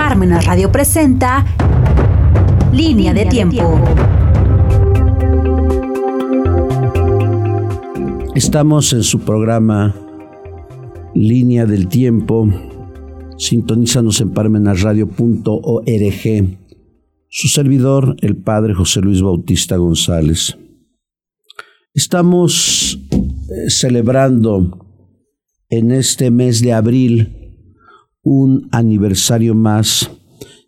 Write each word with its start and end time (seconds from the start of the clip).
Parmenas 0.00 0.46
Radio 0.46 0.72
presenta 0.72 1.44
Línea 2.72 3.12
de 3.12 3.26
Tiempo. 3.26 3.78
Estamos 8.34 8.94
en 8.94 9.02
su 9.02 9.20
programa 9.20 9.94
Línea 11.14 11.66
del 11.66 11.88
Tiempo. 11.88 12.48
Sintonízanos 13.36 14.22
en 14.22 14.30
parmenasradio.org. 14.30 16.58
Su 17.28 17.48
servidor, 17.48 18.16
el 18.22 18.38
padre 18.38 18.72
José 18.72 19.02
Luis 19.02 19.20
Bautista 19.20 19.76
González. 19.76 20.56
Estamos 21.92 22.98
eh, 23.10 23.68
celebrando 23.68 24.78
en 25.68 25.90
este 25.90 26.30
mes 26.30 26.62
de 26.62 26.72
abril 26.72 27.39
un 28.22 28.68
aniversario 28.72 29.54
más 29.54 30.10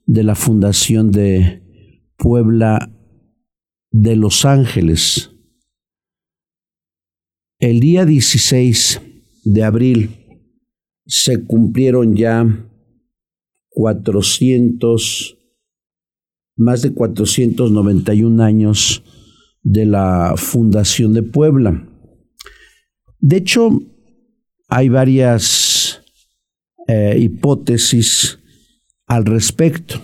de 0.07 0.23
la 0.23 0.35
fundación 0.35 1.11
de 1.11 1.63
Puebla 2.17 2.91
de 3.91 4.17
Los 4.17 4.45
Ángeles. 4.45 5.31
El 7.59 7.81
día 7.81 8.05
16 8.05 9.01
de 9.45 9.65
abril 9.65 10.11
se 11.07 11.45
cumplieron 11.45 12.17
ya 12.17 12.69
400, 13.69 15.39
más 16.57 16.83
de 16.83 16.93
491 16.93 18.43
años 18.43 19.03
de 19.63 19.87
la 19.87 20.35
fundación 20.37 21.13
de 21.13 21.23
Puebla. 21.23 21.89
De 23.21 23.37
hecho, 23.37 23.71
hay 24.69 24.89
varias 24.89 25.82
eh, 26.95 27.19
hipótesis 27.19 28.39
al 29.07 29.25
respecto 29.25 29.99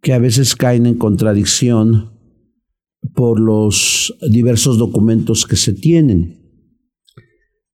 que 0.00 0.12
a 0.12 0.20
veces 0.20 0.54
caen 0.54 0.86
en 0.86 0.98
contradicción 0.98 2.12
por 3.12 3.40
los 3.40 4.16
diversos 4.30 4.78
documentos 4.78 5.46
que 5.46 5.56
se 5.56 5.72
tienen. 5.72 6.46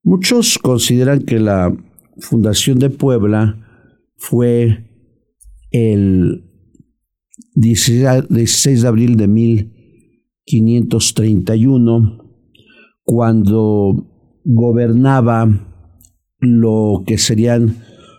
Muchos 0.02 0.58
consideran 0.58 1.26
que 1.26 1.40
la 1.40 1.76
fundación 2.20 2.78
de 2.78 2.88
Puebla 2.88 3.58
fue 4.16 4.88
el 5.72 6.50
16 7.54 8.80
de 8.80 8.88
abril 8.88 9.18
de 9.18 9.28
1531, 9.28 12.18
cuando 13.04 14.08
gobernaba 14.42 15.68
lo 16.42 17.04
que 17.06 17.16
serían 17.18 17.76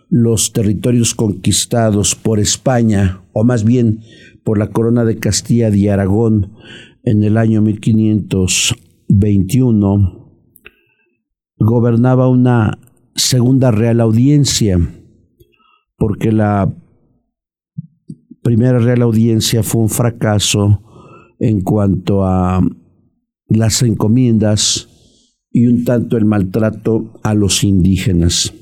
los 0.08 0.52
territorios 0.52 1.14
conquistados 1.14 2.14
por 2.14 2.40
España, 2.40 3.20
o 3.32 3.44
más 3.44 3.64
bien 3.64 4.00
por 4.42 4.56
la 4.58 4.70
corona 4.70 5.04
de 5.04 5.18
Castilla 5.18 5.68
y 5.68 5.88
Aragón 5.88 6.54
en 7.04 7.22
el 7.22 7.36
año 7.36 7.60
1521, 7.60 10.40
gobernaba 11.58 12.28
una 12.28 12.78
segunda 13.14 13.70
real 13.70 14.00
audiencia, 14.00 14.80
porque 15.96 16.32
la 16.32 16.74
primera 18.42 18.78
real 18.78 19.02
audiencia 19.02 19.62
fue 19.62 19.82
un 19.82 19.90
fracaso 19.90 20.80
en 21.38 21.60
cuanto 21.60 22.24
a 22.24 22.62
las 23.48 23.82
encomiendas 23.82 24.88
y 25.54 25.66
un 25.68 25.84
tanto 25.84 26.18
el 26.18 26.26
maltrato 26.26 27.18
a 27.22 27.32
los 27.32 27.62
indígenas. 27.62 28.52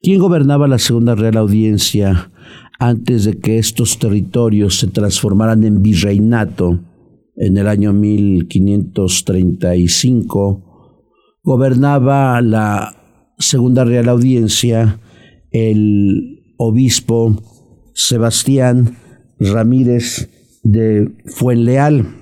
¿Quién 0.00 0.20
gobernaba 0.20 0.68
la 0.68 0.78
Segunda 0.78 1.16
Real 1.16 1.36
Audiencia 1.36 2.30
antes 2.78 3.24
de 3.24 3.38
que 3.38 3.58
estos 3.58 3.98
territorios 3.98 4.78
se 4.78 4.86
transformaran 4.86 5.64
en 5.64 5.82
virreinato 5.82 6.78
en 7.34 7.56
el 7.56 7.66
año 7.66 7.92
1535? 7.92 10.62
Gobernaba 11.42 12.40
la 12.40 12.94
Segunda 13.38 13.84
Real 13.84 14.08
Audiencia 14.08 15.00
el 15.50 16.54
obispo 16.56 17.42
Sebastián 17.94 18.96
Ramírez 19.40 20.30
de 20.62 21.10
Fuenleal, 21.26 22.14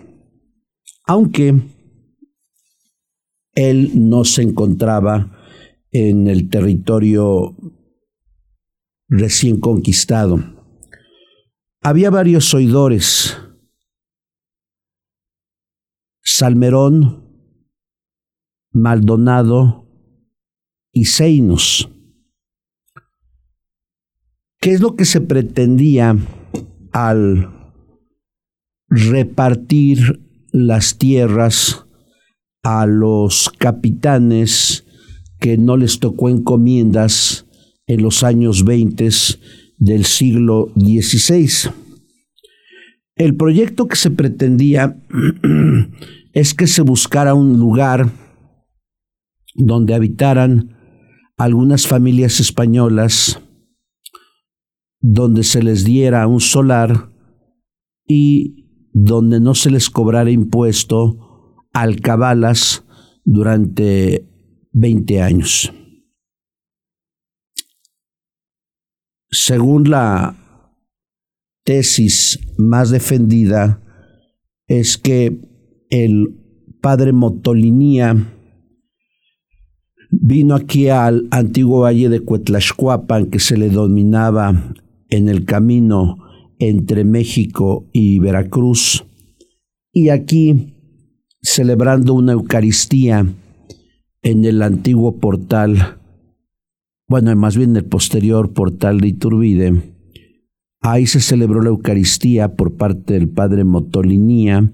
aunque 1.06 1.73
él 3.54 4.08
no 4.08 4.24
se 4.24 4.42
encontraba 4.42 5.30
en 5.90 6.28
el 6.28 6.48
territorio 6.48 7.56
recién 9.08 9.60
conquistado. 9.60 10.38
Había 11.82 12.10
varios 12.10 12.52
oidores. 12.54 13.36
Salmerón, 16.22 17.22
Maldonado 18.72 19.86
y 20.92 21.04
Seinos. 21.04 21.90
¿Qué 24.58 24.72
es 24.72 24.80
lo 24.80 24.96
que 24.96 25.04
se 25.04 25.20
pretendía 25.20 26.16
al 26.92 27.72
repartir 28.88 30.22
las 30.50 30.96
tierras 30.96 31.83
a 32.64 32.86
los 32.86 33.50
capitanes 33.58 34.84
que 35.38 35.58
no 35.58 35.76
les 35.76 36.00
tocó 36.00 36.30
encomiendas 36.30 37.46
en 37.86 38.02
los 38.02 38.24
años 38.24 38.64
20 38.64 39.08
del 39.76 40.06
siglo 40.06 40.72
XVI. 40.74 41.70
El 43.16 43.36
proyecto 43.36 43.86
que 43.86 43.96
se 43.96 44.10
pretendía 44.10 44.98
es 46.32 46.54
que 46.54 46.66
se 46.66 46.80
buscara 46.80 47.34
un 47.34 47.58
lugar 47.58 48.10
donde 49.54 49.94
habitaran 49.94 50.74
algunas 51.36 51.86
familias 51.86 52.40
españolas, 52.40 53.40
donde 55.00 55.44
se 55.44 55.62
les 55.62 55.84
diera 55.84 56.26
un 56.26 56.40
solar 56.40 57.10
y 58.06 58.88
donde 58.92 59.38
no 59.38 59.54
se 59.54 59.70
les 59.70 59.90
cobrara 59.90 60.30
impuesto 60.30 61.23
alcabalas 61.74 62.84
durante 63.24 64.26
20 64.72 65.20
años. 65.20 65.72
Según 69.30 69.90
la 69.90 70.36
tesis 71.64 72.38
más 72.56 72.90
defendida, 72.90 73.82
es 74.68 74.96
que 74.96 75.40
el 75.90 76.40
padre 76.80 77.12
Motolinía 77.12 78.32
vino 80.10 80.54
aquí 80.54 80.88
al 80.88 81.26
antiguo 81.30 81.80
valle 81.80 82.08
de 82.08 82.20
Cuetlaxcuapan, 82.20 83.26
que 83.26 83.40
se 83.40 83.56
le 83.56 83.68
dominaba 83.68 84.74
en 85.08 85.28
el 85.28 85.44
camino 85.44 86.18
entre 86.58 87.04
México 87.04 87.88
y 87.92 88.20
Veracruz, 88.20 89.04
y 89.92 90.10
aquí 90.10 90.73
celebrando 91.44 92.14
una 92.14 92.32
Eucaristía 92.32 93.26
en 94.22 94.44
el 94.46 94.62
antiguo 94.62 95.18
portal, 95.18 95.98
bueno, 97.06 97.36
más 97.36 97.54
bien 97.56 97.76
el 97.76 97.84
posterior 97.84 98.52
portal 98.54 99.00
de 99.00 99.08
Iturbide. 99.08 99.94
Ahí 100.80 101.06
se 101.06 101.20
celebró 101.20 101.60
la 101.62 101.68
Eucaristía 101.68 102.56
por 102.56 102.76
parte 102.76 103.12
del 103.14 103.28
padre 103.28 103.62
Motolinía 103.64 104.72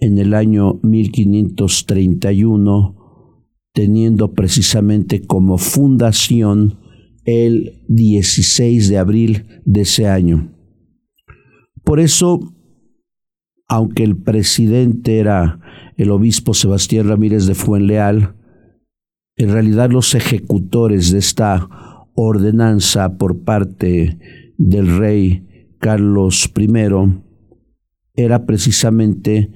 en 0.00 0.18
el 0.18 0.34
año 0.34 0.80
1531, 0.82 2.96
teniendo 3.72 4.32
precisamente 4.32 5.20
como 5.20 5.58
fundación 5.58 6.80
el 7.24 7.84
16 7.88 8.88
de 8.88 8.98
abril 8.98 9.46
de 9.66 9.82
ese 9.82 10.08
año. 10.08 10.50
Por 11.84 12.00
eso, 12.00 12.55
aunque 13.68 14.04
el 14.04 14.16
presidente 14.16 15.18
era 15.18 15.60
el 15.96 16.10
obispo 16.10 16.54
Sebastián 16.54 17.08
Ramírez 17.08 17.46
de 17.46 17.54
Fuenleal, 17.54 18.34
en 19.36 19.50
realidad 19.50 19.90
los 19.90 20.14
ejecutores 20.14 21.12
de 21.12 21.18
esta 21.18 21.68
ordenanza 22.14 23.18
por 23.18 23.40
parte 23.40 24.18
del 24.56 24.98
rey 24.98 25.68
Carlos 25.78 26.50
I 26.56 26.68
era 28.14 28.46
precisamente 28.46 29.50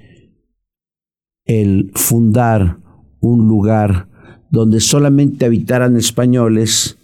el 1.46 1.90
fundar 1.94 2.78
un 3.20 3.48
lugar 3.48 4.08
donde 4.50 4.80
solamente 4.80 5.46
habitaran 5.46 5.96
españoles, 5.96 6.98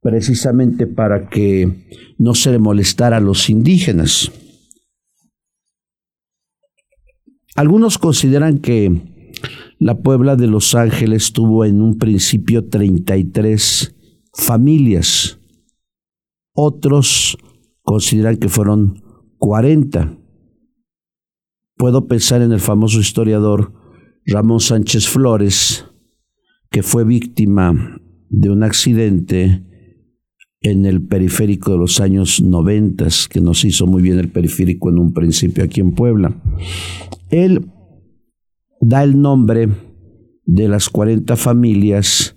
precisamente 0.00 0.86
para 0.86 1.28
que 1.28 1.86
no 2.16 2.34
se 2.34 2.52
le 2.52 2.58
molestara 2.58 3.18
a 3.18 3.20
los 3.20 3.50
indígenas. 3.50 4.32
Algunos 7.60 7.98
consideran 7.98 8.56
que 8.56 9.02
la 9.78 10.00
Puebla 10.00 10.34
de 10.34 10.46
Los 10.46 10.74
Ángeles 10.74 11.34
tuvo 11.34 11.66
en 11.66 11.82
un 11.82 11.98
principio 11.98 12.66
33 12.66 13.94
familias, 14.32 15.38
Otros 16.54 17.36
consideran 17.82 18.38
que 18.38 18.48
fueron 18.48 19.02
40. 19.36 20.16
Puedo 21.76 22.08
pensar 22.08 22.40
en 22.40 22.52
el 22.52 22.60
famoso 22.60 22.98
historiador 22.98 23.74
Ramón 24.24 24.60
Sánchez 24.60 25.06
Flores, 25.06 25.84
que 26.70 26.82
fue 26.82 27.04
víctima 27.04 28.00
de 28.30 28.48
un 28.48 28.62
accidente 28.62 29.66
en 30.62 30.84
el 30.84 31.02
periférico 31.06 31.72
de 31.72 31.78
los 31.78 32.00
años 32.00 32.42
90, 32.42 33.06
que 33.30 33.40
nos 33.40 33.64
hizo 33.64 33.86
muy 33.86 34.02
bien 34.02 34.18
el 34.18 34.30
periférico 34.30 34.90
en 34.90 34.98
un 34.98 35.12
principio 35.12 35.64
aquí 35.64 35.80
en 35.80 35.92
Puebla. 35.92 36.34
Él 37.30 37.70
da 38.80 39.02
el 39.02 39.20
nombre 39.20 39.68
de 40.44 40.68
las 40.68 40.88
40 40.90 41.36
familias 41.36 42.36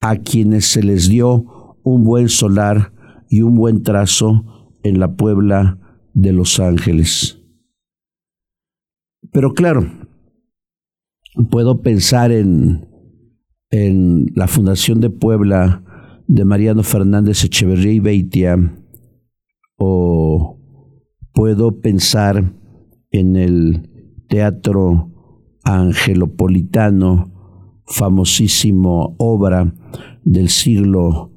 a 0.00 0.16
quienes 0.16 0.66
se 0.66 0.82
les 0.82 1.08
dio 1.08 1.78
un 1.82 2.04
buen 2.04 2.28
solar 2.28 2.92
y 3.30 3.42
un 3.42 3.54
buen 3.54 3.82
trazo 3.82 4.70
en 4.82 5.00
la 5.00 5.16
Puebla 5.16 5.78
de 6.12 6.32
Los 6.32 6.60
Ángeles. 6.60 7.40
Pero 9.32 9.54
claro, 9.54 9.90
puedo 11.50 11.80
pensar 11.80 12.30
en, 12.30 12.86
en 13.70 14.26
la 14.34 14.48
Fundación 14.48 15.00
de 15.00 15.08
Puebla 15.08 15.82
de 16.26 16.44
Mariano 16.44 16.82
Fernández 16.82 17.44
Echeverría 17.44 17.92
y 17.92 18.00
Beitia, 18.00 18.56
o 19.76 20.58
puedo 21.32 21.80
pensar 21.80 22.54
en 23.10 23.36
el 23.36 23.90
Teatro 24.28 25.10
Angelopolitano, 25.64 27.32
famosísimo 27.86 29.14
obra 29.18 29.74
del 30.24 30.48
siglo 30.48 31.30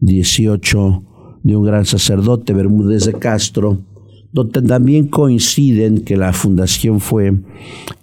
XVIII 0.00 1.02
de 1.42 1.56
un 1.56 1.64
gran 1.64 1.84
sacerdote, 1.84 2.52
Bermúdez 2.52 3.06
de 3.06 3.14
Castro, 3.14 3.84
donde 4.32 4.60
también 4.62 5.08
coinciden 5.08 6.02
que 6.02 6.16
la 6.16 6.32
fundación 6.32 7.00
fue 7.00 7.32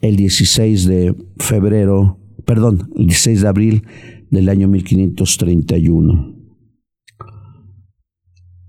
el 0.02 0.16
16 0.16 0.86
de 0.86 1.16
febrero, 1.38 2.18
perdón, 2.46 2.90
el 2.96 3.08
16 3.08 3.42
de 3.42 3.48
abril 3.48 3.84
del 4.34 4.50
año 4.50 4.68
1531. 4.68 6.36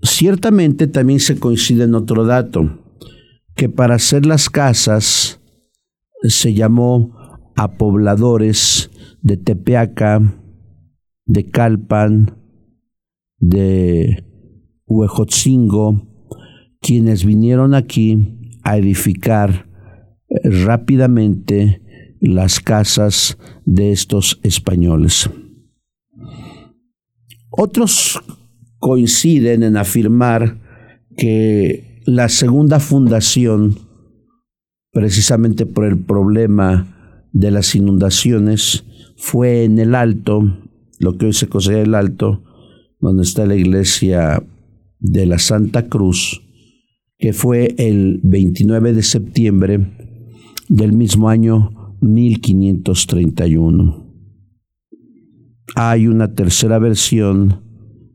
Ciertamente 0.03 0.85
también 0.85 1.19
se 1.19 1.39
coincide 1.39 1.85
en 1.85 1.95
otro 1.95 2.23
dato, 2.23 2.83
que 3.55 3.67
para 3.67 3.95
hacer 3.95 4.27
las 4.27 4.49
casas 4.49 5.41
se 6.21 6.53
llamó 6.53 7.15
a 7.55 7.77
pobladores 7.77 8.91
de 9.21 9.37
Tepeaca, 9.37 10.21
de 11.25 11.49
Calpan, 11.49 12.37
de 13.39 14.23
Huejotzingo, 14.85 16.07
quienes 16.79 17.25
vinieron 17.25 17.73
aquí 17.73 18.37
a 18.63 18.77
edificar 18.77 19.67
eh, 20.29 20.49
rápidamente 20.63 21.81
las 22.19 22.59
casas 22.59 23.39
de 23.65 23.91
estos 23.91 24.39
españoles. 24.43 25.27
Otros 27.57 28.21
coinciden 28.79 29.63
en 29.63 29.77
afirmar 29.77 30.59
que 31.15 32.01
la 32.05 32.27
segunda 32.27 32.81
fundación, 32.81 33.77
precisamente 34.91 35.65
por 35.65 35.85
el 35.85 35.97
problema 35.97 37.29
de 37.31 37.51
las 37.51 37.73
inundaciones, 37.75 38.83
fue 39.15 39.63
en 39.63 39.79
el 39.79 39.95
Alto, 39.95 40.43
lo 40.99 41.17
que 41.17 41.27
hoy 41.27 41.33
se 41.33 41.47
considera 41.47 41.83
el 41.83 41.95
Alto, 41.95 42.43
donde 42.99 43.23
está 43.23 43.45
la 43.45 43.55
iglesia 43.55 44.43
de 44.99 45.25
la 45.25 45.39
Santa 45.39 45.87
Cruz, 45.87 46.41
que 47.17 47.31
fue 47.31 47.73
el 47.77 48.19
29 48.23 48.91
de 48.93 49.03
septiembre 49.03 49.93
del 50.67 50.91
mismo 50.91 51.29
año 51.29 51.95
1531. 52.01 54.04
Hay 55.75 56.07
una 56.07 56.33
tercera 56.33 56.79
versión 56.79 57.61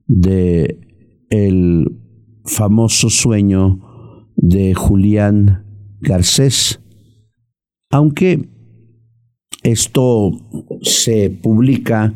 de 0.06 0.80
el 1.28 2.00
famoso 2.46 3.10
sueño 3.10 3.80
de 4.34 4.74
Julián 4.74 5.66
Garcés, 6.00 6.80
aunque 7.90 8.48
esto 9.62 10.32
se 10.82 11.30
publica 11.30 12.14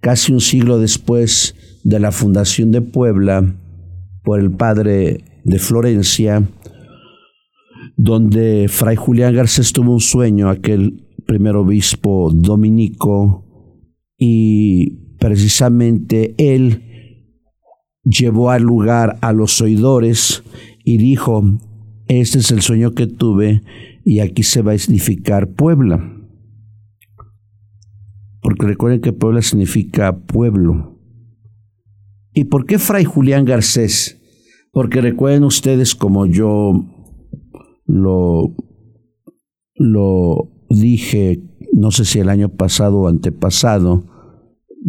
casi 0.00 0.32
un 0.32 0.40
siglo 0.40 0.78
después 0.78 1.56
de 1.82 1.98
la 1.98 2.12
fundación 2.12 2.70
de 2.70 2.80
Puebla 2.80 3.56
por 4.22 4.38
el 4.38 4.52
padre 4.52 5.24
de 5.44 5.58
Florencia, 5.58 6.48
donde 7.96 8.66
Fray 8.68 8.96
Julián 8.96 9.34
Garcés 9.34 9.72
tuvo 9.72 9.92
un 9.92 10.00
sueño, 10.00 10.48
aquel 10.48 11.04
primer 11.26 11.56
obispo 11.56 12.30
dominico, 12.32 13.43
y 14.18 15.16
precisamente 15.18 16.34
él 16.38 16.82
llevó 18.04 18.50
al 18.50 18.62
lugar 18.62 19.18
a 19.22 19.32
los 19.32 19.60
oidores 19.60 20.42
y 20.84 20.98
dijo, 20.98 21.42
este 22.08 22.38
es 22.38 22.50
el 22.50 22.60
sueño 22.60 22.92
que 22.92 23.06
tuve 23.06 23.62
y 24.04 24.20
aquí 24.20 24.42
se 24.42 24.62
va 24.62 24.72
a 24.72 24.74
edificar 24.74 25.52
Puebla. 25.52 26.10
Porque 28.44 28.66
recuerden 28.66 29.00
que 29.00 29.14
Puebla 29.14 29.40
significa 29.40 30.18
pueblo. 30.18 31.00
¿Y 32.34 32.44
por 32.44 32.66
qué 32.66 32.78
Fray 32.78 33.04
Julián 33.04 33.46
Garcés? 33.46 34.20
Porque 34.70 35.00
recuerden 35.00 35.44
ustedes 35.44 35.94
como 35.94 36.26
yo 36.26 36.84
lo, 37.86 38.54
lo 39.76 40.52
dije 40.68 41.42
no 41.74 41.90
sé 41.90 42.04
si 42.04 42.20
el 42.20 42.28
año 42.28 42.50
pasado 42.50 43.00
o 43.00 43.08
antepasado, 43.08 44.04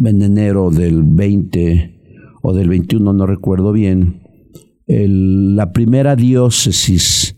en 0.04 0.22
enero 0.22 0.70
del 0.70 1.02
20 1.02 2.38
o 2.42 2.54
del 2.54 2.68
21, 2.68 3.12
no 3.12 3.26
recuerdo 3.26 3.72
bien, 3.72 4.22
la 4.86 5.72
primera 5.72 6.14
diócesis 6.14 7.36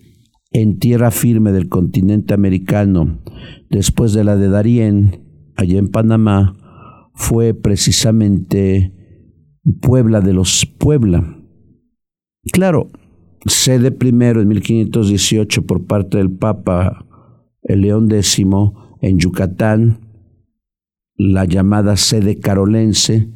en 0.51 0.79
tierra 0.79 1.11
firme 1.11 1.53
del 1.53 1.69
continente 1.69 2.35
americano, 2.35 3.21
después 3.71 4.13
de 4.13 4.25
la 4.25 4.37
de 4.37 4.49
Darién, 4.51 5.25
allá 5.57 5.79
en 5.79 5.89
Panamá, 5.89 7.11
fue 7.15 7.55
precisamente 7.55 8.93
Puebla 9.81 10.21
de 10.21 10.35
los 10.35 10.67
Puebla. 10.67 11.43
Claro, 12.53 12.89
sede 13.47 13.93
primero 13.93 14.43
en 14.43 14.49
1518 14.49 15.63
por 15.63 15.87
parte 15.87 16.19
del 16.19 16.31
Papa 16.31 17.07
el 17.63 17.83
León 17.83 18.11
X, 18.11 18.45
en 19.01 19.19
Yucatán, 19.19 20.01
la 21.17 21.45
llamada 21.45 21.97
sede 21.97 22.39
carolense. 22.39 23.29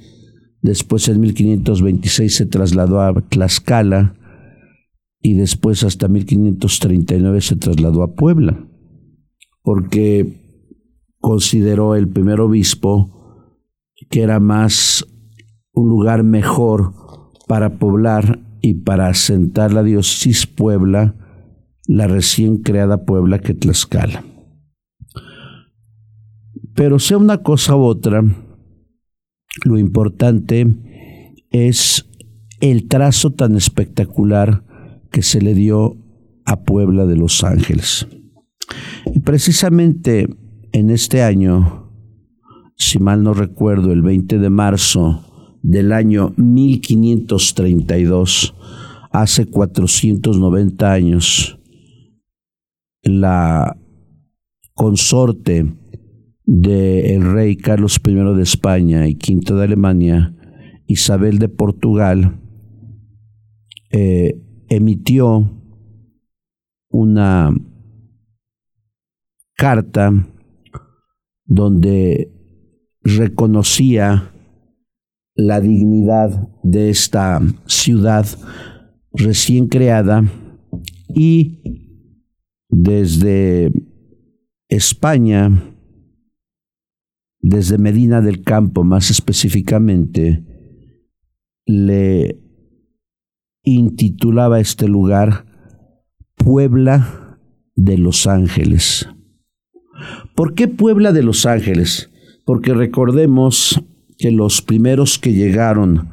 Después 0.63 1.09
en 1.09 1.21
1526 1.21 2.35
se 2.35 2.47
trasladó 2.47 3.01
a 3.01 3.13
Tlaxcala 3.21 4.15
y 5.21 5.35
después 5.35 5.85
hasta 5.85 6.09
1539 6.09 7.41
se 7.41 7.57
trasladó 7.57 8.03
a 8.03 8.15
Puebla, 8.15 8.69
porque 9.63 10.41
consideró 11.21 11.95
el 11.95 12.09
primer 12.09 12.41
obispo 12.41 13.19
que 14.11 14.23
era 14.23 14.41
más 14.41 15.07
un 15.73 15.89
lugar 15.89 16.23
mejor 16.25 16.93
para 17.47 17.79
poblar 17.79 18.41
y 18.61 18.75
para 18.75 19.09
asentar 19.09 19.73
la 19.73 19.83
diócesis 19.83 20.47
Puebla, 20.47 21.17
la 21.87 22.07
recién 22.07 22.59
creada 22.59 23.05
Puebla 23.05 23.41
que 23.41 23.55
Tlaxcala. 23.55 24.25
Pero 26.75 26.99
sea 26.99 27.19
una 27.19 27.39
cosa 27.39 27.77
u 27.77 27.83
otra, 27.83 28.25
lo 29.65 29.79
importante 29.79 30.67
es 31.51 32.09
el 32.61 32.89
trazo 32.89 33.33
tan 33.33 33.57
espectacular 33.57 34.65
que 35.11 35.23
se 35.23 35.43
le 35.43 35.55
dio 35.55 35.97
a 36.45 36.65
Puebla 36.65 37.07
de 37.07 37.17
Los 37.17 37.43
Ángeles. 37.45 38.07
Y 39.15 39.21
precisamente 39.21 40.29
en 40.73 40.91
este 40.91 41.23
año, 41.23 41.93
si 42.77 42.99
mal 42.99 43.23
no 43.23 43.33
recuerdo, 43.35 43.93
el 43.93 44.03
20 44.03 44.39
de 44.39 44.51
marzo 44.51 45.25
del 45.63 45.93
año 45.93 46.35
1532, 46.37 48.55
hace 49.13 49.47
490 49.47 50.93
años, 50.93 51.61
la 53.03 53.77
consorte 54.75 55.73
del 56.45 57.33
rey 57.33 57.57
Carlos 57.57 58.01
I 58.05 58.15
de 58.15 58.43
España 58.43 59.09
y 59.09 59.15
V 59.15 59.55
de 59.55 59.65
Alemania, 59.65 60.35
Isabel 60.87 61.39
de 61.39 61.49
Portugal, 61.49 62.41
eh, 63.91 64.41
emitió 64.69 65.51
una 66.91 67.55
carta 69.55 70.13
donde 71.45 72.33
reconocía 73.03 74.33
la 75.35 75.61
dignidad 75.61 76.49
de 76.63 76.91
esta 76.91 77.41
ciudad 77.67 78.27
recién 79.13 79.69
creada 79.69 80.25
y 81.15 81.61
desde 82.69 83.73
España, 84.69 85.72
desde 87.43 87.77
Medina 87.77 88.21
del 88.21 88.43
Campo 88.43 88.85
más 88.85 89.11
específicamente, 89.11 90.45
le 91.67 92.39
intitulaba 93.65 94.61
este 94.61 94.89
lugar 94.89 95.45
Puebla 96.37 97.39
de 97.75 97.99
los 97.99 98.27
Ángeles. 98.27 99.09
¿Por 100.35 100.55
qué 100.55 100.69
Puebla 100.69 101.13
de 101.13 101.23
los 101.23 101.45
Ángeles? 101.45 102.11
Porque 102.45 102.75
recordemos 102.75 103.83
que 104.19 104.31
los 104.31 104.63
primeros 104.63 105.19
que 105.19 105.33
llegaron 105.33 106.11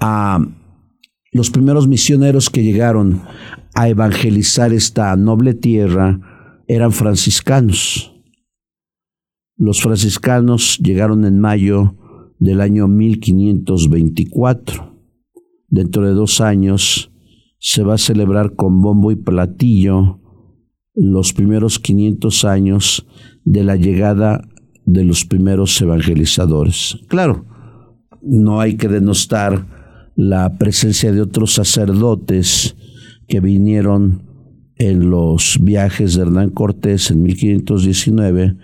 a 0.00 0.44
los 1.32 1.50
primeros 1.50 1.88
misioneros 1.88 2.50
que 2.50 2.62
llegaron 2.62 3.22
a 3.74 3.88
evangelizar 3.88 4.72
esta 4.72 5.16
noble 5.16 5.54
tierra 5.54 6.20
eran 6.68 6.92
franciscanos. 6.92 8.11
Los 9.62 9.80
franciscanos 9.80 10.78
llegaron 10.78 11.24
en 11.24 11.38
mayo 11.38 11.94
del 12.40 12.60
año 12.60 12.88
1524. 12.88 14.98
Dentro 15.68 16.04
de 16.04 16.14
dos 16.14 16.40
años 16.40 17.12
se 17.60 17.84
va 17.84 17.94
a 17.94 17.98
celebrar 17.98 18.56
con 18.56 18.82
bombo 18.82 19.12
y 19.12 19.14
platillo 19.14 20.18
los 20.96 21.32
primeros 21.32 21.78
500 21.78 22.44
años 22.44 23.06
de 23.44 23.62
la 23.62 23.76
llegada 23.76 24.48
de 24.84 25.04
los 25.04 25.24
primeros 25.24 25.80
evangelizadores. 25.80 26.98
Claro, 27.06 27.46
no 28.20 28.60
hay 28.60 28.76
que 28.76 28.88
denostar 28.88 30.12
la 30.16 30.58
presencia 30.58 31.12
de 31.12 31.20
otros 31.20 31.52
sacerdotes 31.52 32.74
que 33.28 33.38
vinieron 33.38 34.24
en 34.74 35.08
los 35.08 35.60
viajes 35.62 36.16
de 36.16 36.22
Hernán 36.22 36.50
Cortés 36.50 37.12
en 37.12 37.22
1519, 37.22 38.56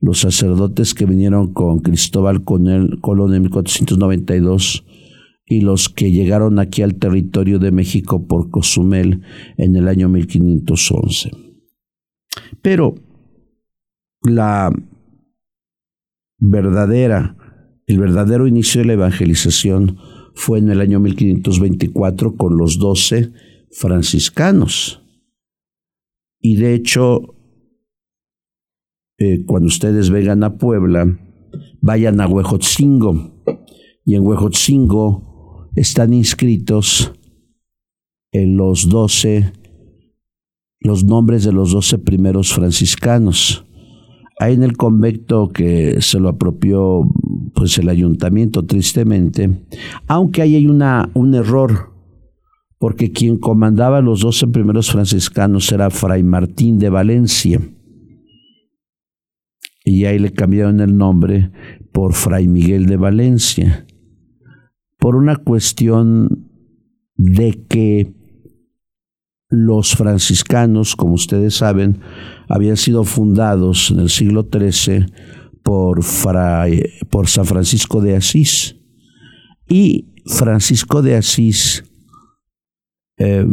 los 0.00 0.20
sacerdotes 0.20 0.94
que 0.94 1.06
vinieron 1.06 1.52
con 1.52 1.80
Cristóbal 1.80 2.42
Colón 2.44 3.34
en 3.34 3.42
1492 3.42 4.84
y 5.46 5.60
los 5.60 5.88
que 5.88 6.10
llegaron 6.10 6.58
aquí 6.58 6.82
al 6.82 6.94
territorio 6.94 7.58
de 7.58 7.72
México 7.72 8.26
por 8.26 8.50
Cozumel 8.50 9.22
en 9.56 9.76
el 9.76 9.88
año 9.88 10.08
1511. 10.08 11.30
Pero 12.62 12.94
la 14.22 14.72
verdadera 16.38 17.36
el 17.90 17.98
verdadero 17.98 18.46
inicio 18.46 18.82
de 18.82 18.86
la 18.86 18.92
evangelización 18.92 19.98
fue 20.34 20.60
en 20.60 20.70
el 20.70 20.80
año 20.80 21.00
1524 21.00 22.36
con 22.36 22.56
los 22.56 22.78
doce 22.78 23.32
franciscanos. 23.72 25.02
Y 26.38 26.54
de 26.54 26.74
hecho, 26.74 27.34
eh, 29.20 29.44
cuando 29.44 29.68
ustedes 29.68 30.08
vengan 30.08 30.42
a 30.44 30.56
Puebla, 30.56 31.18
vayan 31.82 32.22
a 32.22 32.26
Huejotzingo. 32.26 33.42
Y 34.06 34.14
en 34.14 34.26
Huejotzingo 34.26 35.68
están 35.76 36.14
inscritos 36.14 37.12
en 38.32 38.56
los 38.56 38.88
doce, 38.88 39.52
los 40.80 41.04
nombres 41.04 41.44
de 41.44 41.52
los 41.52 41.72
doce 41.72 41.98
primeros 41.98 42.54
franciscanos. 42.54 43.66
Hay 44.38 44.54
en 44.54 44.62
el 44.62 44.78
convento 44.78 45.50
que 45.50 46.00
se 46.00 46.18
lo 46.18 46.30
apropió 46.30 47.06
pues 47.54 47.76
el 47.76 47.90
ayuntamiento 47.90 48.64
tristemente, 48.64 49.66
aunque 50.06 50.40
ahí 50.40 50.54
hay 50.56 50.66
una, 50.66 51.10
un 51.12 51.34
error, 51.34 51.92
porque 52.78 53.12
quien 53.12 53.36
comandaba 53.36 54.00
los 54.00 54.20
doce 54.20 54.46
primeros 54.46 54.90
franciscanos 54.90 55.70
era 55.72 55.90
Fray 55.90 56.22
Martín 56.22 56.78
de 56.78 56.88
Valencia, 56.88 57.60
y 59.90 60.04
ahí 60.04 60.20
le 60.20 60.32
cambiaron 60.32 60.80
el 60.80 60.96
nombre 60.96 61.50
por 61.90 62.14
Fray 62.14 62.46
Miguel 62.46 62.86
de 62.86 62.96
Valencia, 62.96 63.86
por 64.98 65.16
una 65.16 65.34
cuestión 65.34 66.46
de 67.16 67.64
que 67.68 68.14
los 69.48 69.96
franciscanos, 69.96 70.94
como 70.94 71.14
ustedes 71.14 71.56
saben, 71.56 71.98
habían 72.48 72.76
sido 72.76 73.02
fundados 73.02 73.90
en 73.90 73.98
el 73.98 74.10
siglo 74.10 74.48
XIII 74.50 75.06
por, 75.64 76.02
por 77.10 77.28
San 77.28 77.46
Francisco 77.46 78.00
de 78.00 78.14
Asís. 78.14 78.76
Y 79.68 80.12
Francisco 80.24 81.02
de 81.02 81.16
Asís 81.16 81.82
eh, 83.18 83.44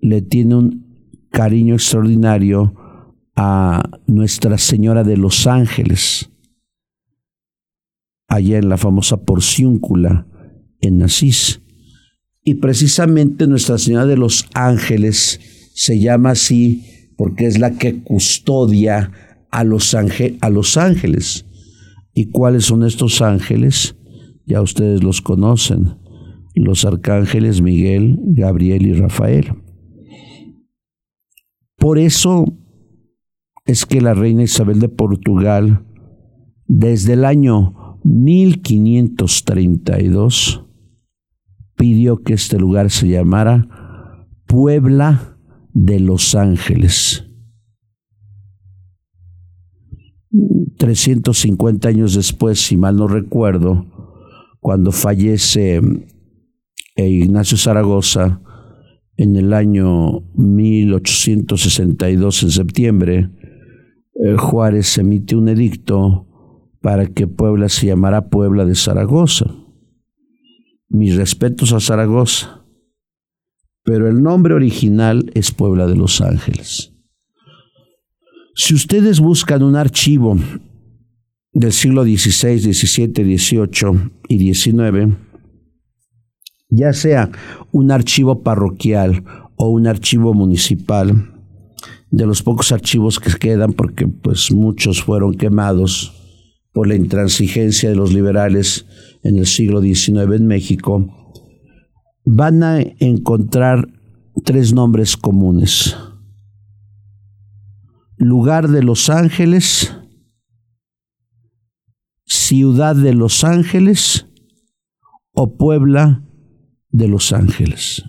le 0.00 0.22
tiene 0.22 0.54
un 0.54 0.86
cariño 1.30 1.74
extraordinario 1.74 2.72
a 3.34 3.82
Nuestra 4.06 4.58
Señora 4.58 5.04
de 5.04 5.16
los 5.16 5.46
Ángeles, 5.46 6.30
allá 8.28 8.58
en 8.58 8.68
la 8.68 8.76
famosa 8.76 9.24
Porciúncula, 9.24 10.26
en 10.80 11.02
Asís. 11.02 11.60
Y 12.44 12.54
precisamente 12.54 13.46
Nuestra 13.46 13.78
Señora 13.78 14.06
de 14.06 14.16
los 14.16 14.46
Ángeles 14.54 15.40
se 15.74 16.00
llama 16.00 16.30
así 16.30 16.84
porque 17.16 17.46
es 17.46 17.58
la 17.58 17.78
que 17.78 18.02
custodia 18.02 19.12
a 19.50 19.64
los, 19.64 19.94
a 19.94 20.50
los 20.50 20.76
ángeles. 20.76 21.46
¿Y 22.14 22.26
cuáles 22.30 22.64
son 22.64 22.84
estos 22.84 23.22
ángeles? 23.22 23.96
Ya 24.44 24.60
ustedes 24.60 25.02
los 25.02 25.22
conocen, 25.22 25.98
los 26.54 26.84
arcángeles 26.84 27.62
Miguel, 27.62 28.18
Gabriel 28.26 28.86
y 28.86 28.92
Rafael. 28.94 29.54
Por 31.76 31.98
eso 31.98 32.44
es 33.64 33.86
que 33.86 34.00
la 34.00 34.14
reina 34.14 34.42
Isabel 34.42 34.80
de 34.80 34.88
Portugal, 34.88 35.86
desde 36.66 37.12
el 37.14 37.24
año 37.24 37.98
1532, 38.04 40.66
pidió 41.76 42.22
que 42.22 42.34
este 42.34 42.58
lugar 42.58 42.90
se 42.90 43.08
llamara 43.08 43.68
Puebla 44.46 45.38
de 45.72 46.00
los 46.00 46.34
Ángeles. 46.34 47.28
350 50.78 51.88
años 51.88 52.14
después, 52.14 52.60
si 52.60 52.76
mal 52.76 52.96
no 52.96 53.06
recuerdo, 53.06 53.86
cuando 54.58 54.90
fallece 54.90 55.80
eh, 56.96 57.08
Ignacio 57.08 57.56
Zaragoza 57.56 58.42
en 59.16 59.36
el 59.36 59.52
año 59.52 60.22
1862, 60.34 62.42
en 62.42 62.50
septiembre, 62.50 63.30
eh, 64.14 64.36
Juárez 64.36 64.98
emite 64.98 65.36
un 65.36 65.48
edicto 65.48 66.26
para 66.80 67.06
que 67.06 67.26
Puebla 67.26 67.68
se 67.68 67.86
llamara 67.86 68.28
Puebla 68.28 68.64
de 68.64 68.74
Zaragoza. 68.74 69.46
Mis 70.88 71.16
respetos 71.16 71.72
a 71.72 71.80
Zaragoza, 71.80 72.66
pero 73.82 74.08
el 74.08 74.22
nombre 74.22 74.54
original 74.54 75.30
es 75.34 75.50
Puebla 75.50 75.86
de 75.86 75.96
Los 75.96 76.20
Ángeles. 76.20 76.92
Si 78.54 78.74
ustedes 78.74 79.20
buscan 79.20 79.62
un 79.62 79.76
archivo 79.76 80.36
del 81.54 81.72
siglo 81.72 82.04
XVI, 82.04 82.58
XVII, 82.58 83.38
XVIII 83.38 84.10
y 84.28 84.54
XIX, 84.54 85.16
ya 86.68 86.92
sea 86.92 87.30
un 87.70 87.90
archivo 87.90 88.42
parroquial 88.42 89.24
o 89.56 89.68
un 89.68 89.86
archivo 89.86 90.34
municipal, 90.34 91.31
de 92.12 92.26
los 92.26 92.42
pocos 92.42 92.70
archivos 92.70 93.18
que 93.18 93.32
quedan, 93.32 93.72
porque 93.72 94.06
pues 94.06 94.52
muchos 94.52 95.02
fueron 95.02 95.34
quemados 95.34 96.12
por 96.72 96.86
la 96.86 96.94
intransigencia 96.94 97.88
de 97.88 97.96
los 97.96 98.12
liberales 98.12 98.86
en 99.24 99.38
el 99.38 99.46
siglo 99.46 99.82
XIX 99.82 100.36
en 100.36 100.46
México, 100.46 101.06
van 102.24 102.62
a 102.62 102.80
encontrar 102.80 103.88
tres 104.44 104.72
nombres 104.72 105.16
comunes 105.16 105.96
lugar 108.22 108.68
de 108.68 108.84
Los 108.84 109.10
Ángeles, 109.10 109.96
ciudad 112.24 112.94
de 112.94 113.14
Los 113.14 113.42
Ángeles 113.42 114.28
o 115.32 115.56
Puebla 115.56 116.22
de 116.90 117.08
Los 117.08 117.32
Ángeles. 117.32 118.04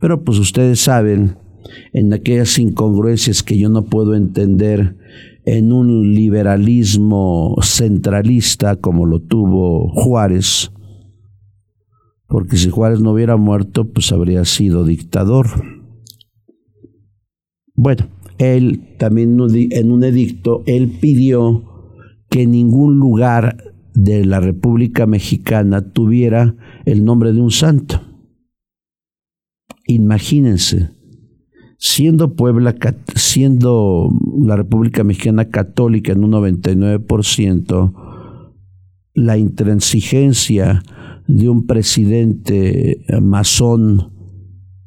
Pero 0.00 0.24
pues 0.24 0.38
ustedes 0.38 0.80
saben, 0.80 1.38
en 1.92 2.12
aquellas 2.12 2.58
incongruencias 2.58 3.42
que 3.42 3.58
yo 3.58 3.68
no 3.68 3.84
puedo 3.84 4.14
entender 4.14 4.96
en 5.44 5.72
un 5.72 6.14
liberalismo 6.14 7.56
centralista 7.62 8.76
como 8.76 9.06
lo 9.06 9.20
tuvo 9.20 9.88
Juárez, 9.94 10.70
porque 12.26 12.56
si 12.56 12.68
Juárez 12.68 13.00
no 13.00 13.12
hubiera 13.12 13.36
muerto, 13.36 13.90
pues 13.90 14.12
habría 14.12 14.44
sido 14.44 14.84
dictador. 14.84 15.46
Bueno, 17.74 18.08
él 18.36 18.96
también 18.98 19.38
en 19.50 19.90
un 19.90 20.04
edicto, 20.04 20.62
él 20.66 20.98
pidió 21.00 21.64
que 22.28 22.46
ningún 22.46 22.98
lugar 22.98 23.74
de 23.94 24.24
la 24.24 24.40
República 24.40 25.06
Mexicana 25.06 25.92
tuviera 25.92 26.56
el 26.84 27.04
nombre 27.04 27.32
de 27.32 27.40
un 27.40 27.50
santo. 27.50 28.02
Imagínense, 29.86 30.90
siendo 31.78 32.34
Puebla, 32.34 32.74
siendo 33.14 34.10
la 34.42 34.56
República 34.56 35.04
Mexicana 35.04 35.48
católica 35.48 36.12
en 36.12 36.24
un 36.24 36.32
99%, 36.32 37.92
la 39.14 39.38
intransigencia 39.38 40.82
de 41.28 41.48
un 41.48 41.66
presidente 41.66 43.04
masón 43.22 44.12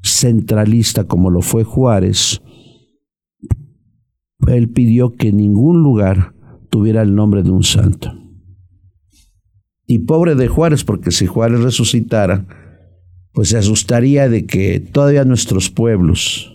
centralista 0.03 1.05
como 1.05 1.29
lo 1.29 1.41
fue 1.41 1.63
Juárez, 1.63 2.41
él 4.47 4.69
pidió 4.69 5.13
que 5.13 5.31
ningún 5.31 5.83
lugar 5.83 6.33
tuviera 6.69 7.01
el 7.03 7.15
nombre 7.15 7.43
de 7.43 7.51
un 7.51 7.63
santo. 7.63 8.13
Y 9.85 9.99
pobre 9.99 10.35
de 10.35 10.47
Juárez, 10.47 10.83
porque 10.83 11.11
si 11.11 11.25
Juárez 11.25 11.61
resucitara, 11.61 12.47
pues 13.33 13.49
se 13.49 13.57
asustaría 13.57 14.29
de 14.29 14.45
que 14.45 14.79
todavía 14.79 15.25
nuestros 15.25 15.69
pueblos 15.69 16.50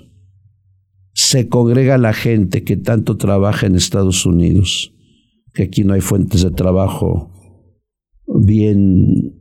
se 1.17 1.49
congrega 1.49 1.97
la 1.97 2.13
gente 2.13 2.63
que 2.63 2.77
tanto 2.77 3.17
trabaja 3.17 3.67
en 3.67 3.75
Estados 3.75 4.27
Unidos, 4.27 4.93
que 5.55 5.63
aquí 5.63 5.83
no 5.83 5.95
hay 5.95 6.03
fuentes 6.03 6.43
de 6.43 6.51
trabajo 6.51 7.33
bien, 8.27 9.33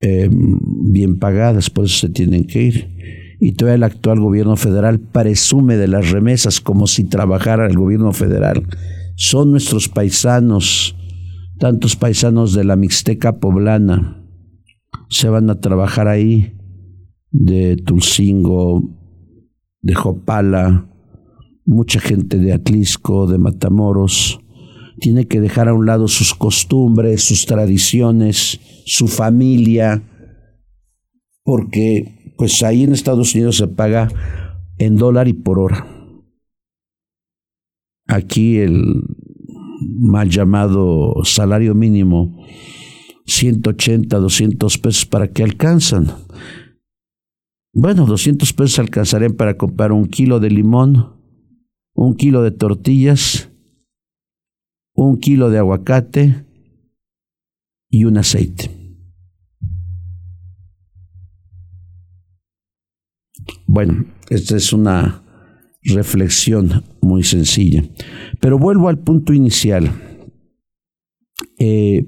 em, 0.00 0.58
bien 0.90 1.20
pagadas, 1.20 1.70
por 1.70 1.84
eso 1.84 1.96
se 1.96 2.08
tienen 2.08 2.44
que 2.44 2.64
ir. 2.64 3.36
Y 3.40 3.52
todavía 3.52 3.76
el 3.76 3.82
actual 3.84 4.18
gobierno 4.18 4.56
federal 4.56 4.98
presume 4.98 5.76
de 5.76 5.86
las 5.86 6.10
remesas 6.10 6.60
como 6.60 6.88
si 6.88 7.04
trabajara 7.04 7.68
el 7.68 7.76
gobierno 7.76 8.12
federal. 8.12 8.66
Son 9.14 9.52
nuestros 9.52 9.88
paisanos, 9.88 10.96
tantos 11.60 11.94
paisanos 11.94 12.52
de 12.52 12.64
la 12.64 12.74
Mixteca 12.74 13.38
poblana, 13.38 14.26
se 15.08 15.28
van 15.28 15.50
a 15.50 15.60
trabajar 15.60 16.08
ahí, 16.08 16.56
de 17.30 17.76
Tulcingo, 17.76 18.99
de 19.82 19.94
Jopala, 19.94 20.88
mucha 21.64 22.00
gente 22.00 22.38
de 22.38 22.52
Atlisco, 22.52 23.26
de 23.26 23.38
Matamoros, 23.38 24.40
tiene 25.00 25.26
que 25.26 25.40
dejar 25.40 25.68
a 25.68 25.74
un 25.74 25.86
lado 25.86 26.08
sus 26.08 26.34
costumbres, 26.34 27.24
sus 27.24 27.46
tradiciones, 27.46 28.60
su 28.84 29.08
familia, 29.08 30.02
porque 31.42 32.34
pues 32.36 32.62
ahí 32.62 32.84
en 32.84 32.92
Estados 32.92 33.34
Unidos 33.34 33.56
se 33.56 33.68
paga 33.68 34.08
en 34.78 34.96
dólar 34.96 35.28
y 35.28 35.32
por 35.32 35.58
hora. 35.58 35.86
Aquí 38.06 38.58
el 38.58 38.82
mal 39.78 40.28
llamado 40.28 41.14
salario 41.24 41.74
mínimo, 41.74 42.44
180, 43.26 44.18
200 44.18 44.78
pesos, 44.78 45.06
¿para 45.06 45.28
qué 45.28 45.44
alcanzan? 45.44 46.06
Bueno, 47.72 48.06
200 48.06 48.52
pesos 48.52 48.78
alcanzarían 48.78 49.34
para 49.34 49.56
comprar 49.56 49.92
un 49.92 50.06
kilo 50.06 50.40
de 50.40 50.50
limón, 50.50 51.16
un 51.94 52.16
kilo 52.16 52.42
de 52.42 52.50
tortillas 52.50 53.50
un 54.94 55.18
kilo 55.18 55.48
de 55.48 55.58
aguacate 55.58 56.44
y 57.88 58.04
un 58.04 58.18
aceite. 58.18 58.70
Bueno, 63.66 64.04
esta 64.28 64.56
es 64.56 64.72
una 64.72 65.22
reflexión 65.82 66.84
muy 67.00 67.22
sencilla. 67.22 67.82
Pero 68.40 68.58
vuelvo 68.58 68.88
al 68.88 68.98
punto 68.98 69.32
inicial. 69.32 69.90
Eh, 71.58 72.06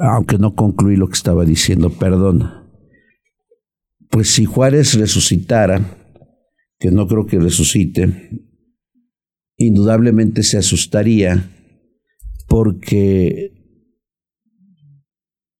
aunque 0.00 0.38
no 0.38 0.54
concluí 0.54 0.94
lo 0.96 1.08
que 1.08 1.14
estaba 1.14 1.44
diciendo, 1.44 1.90
perdón. 1.90 2.57
Pues 4.10 4.30
si 4.30 4.44
Juárez 4.44 4.94
resucitara, 4.94 5.98
que 6.78 6.90
no 6.90 7.06
creo 7.06 7.26
que 7.26 7.38
resucite, 7.38 8.30
indudablemente 9.56 10.42
se 10.42 10.58
asustaría 10.58 11.50
porque 12.46 13.52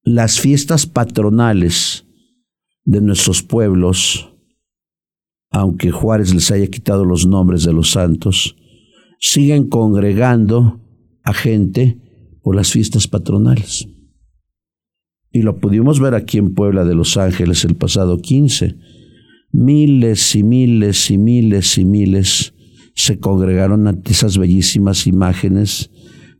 las 0.02 0.40
fiestas 0.40 0.86
patronales 0.86 2.06
de 2.84 3.02
nuestros 3.02 3.42
pueblos, 3.42 4.32
aunque 5.50 5.90
Juárez 5.90 6.34
les 6.34 6.50
haya 6.50 6.68
quitado 6.68 7.04
los 7.04 7.26
nombres 7.26 7.64
de 7.64 7.74
los 7.74 7.90
santos, 7.90 8.56
siguen 9.20 9.68
congregando 9.68 10.80
a 11.24 11.34
gente 11.34 11.98
por 12.42 12.56
las 12.56 12.72
fiestas 12.72 13.06
patronales. 13.08 13.86
Y 15.38 15.42
lo 15.42 15.60
pudimos 15.60 16.00
ver 16.00 16.16
aquí 16.16 16.38
en 16.38 16.52
Puebla 16.52 16.84
de 16.84 16.96
Los 16.96 17.16
Ángeles 17.16 17.64
el 17.64 17.76
pasado 17.76 18.18
15. 18.18 18.74
Miles 19.52 20.34
y 20.34 20.42
miles 20.42 21.12
y 21.12 21.16
miles 21.16 21.78
y 21.78 21.84
miles 21.84 22.54
se 22.96 23.20
congregaron 23.20 23.86
ante 23.86 24.10
esas 24.10 24.36
bellísimas 24.36 25.06
imágenes 25.06 25.92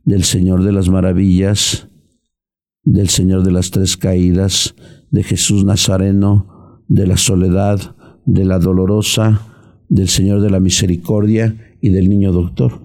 del 0.03 0.25
Señor 0.25 0.65
de 0.65 0.73
las 0.73 0.89
Maravillas, 0.89 1.87
del 2.83 3.07
Señor 3.07 3.43
de 3.43 3.53
las 3.53 3.71
Tres 3.71 3.95
Caídas, 3.95 4.75
de 5.11 5.23
Jesús 5.23 5.63
Nazareno, 5.63 6.83
de 6.89 7.07
la 7.07 7.15
Soledad, 7.15 7.95
de 8.25 8.43
la 8.43 8.59
Dolorosa, 8.59 9.47
del 9.87 10.09
Señor 10.09 10.41
de 10.41 10.49
la 10.49 10.59
Misericordia 10.59 11.77
y 11.79 11.91
del 11.91 12.09
Niño 12.09 12.33
Doctor. 12.33 12.81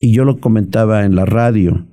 Y 0.00 0.12
yo 0.12 0.24
lo 0.24 0.40
comentaba 0.40 1.04
en 1.04 1.14
la 1.14 1.26
radio. 1.26 1.86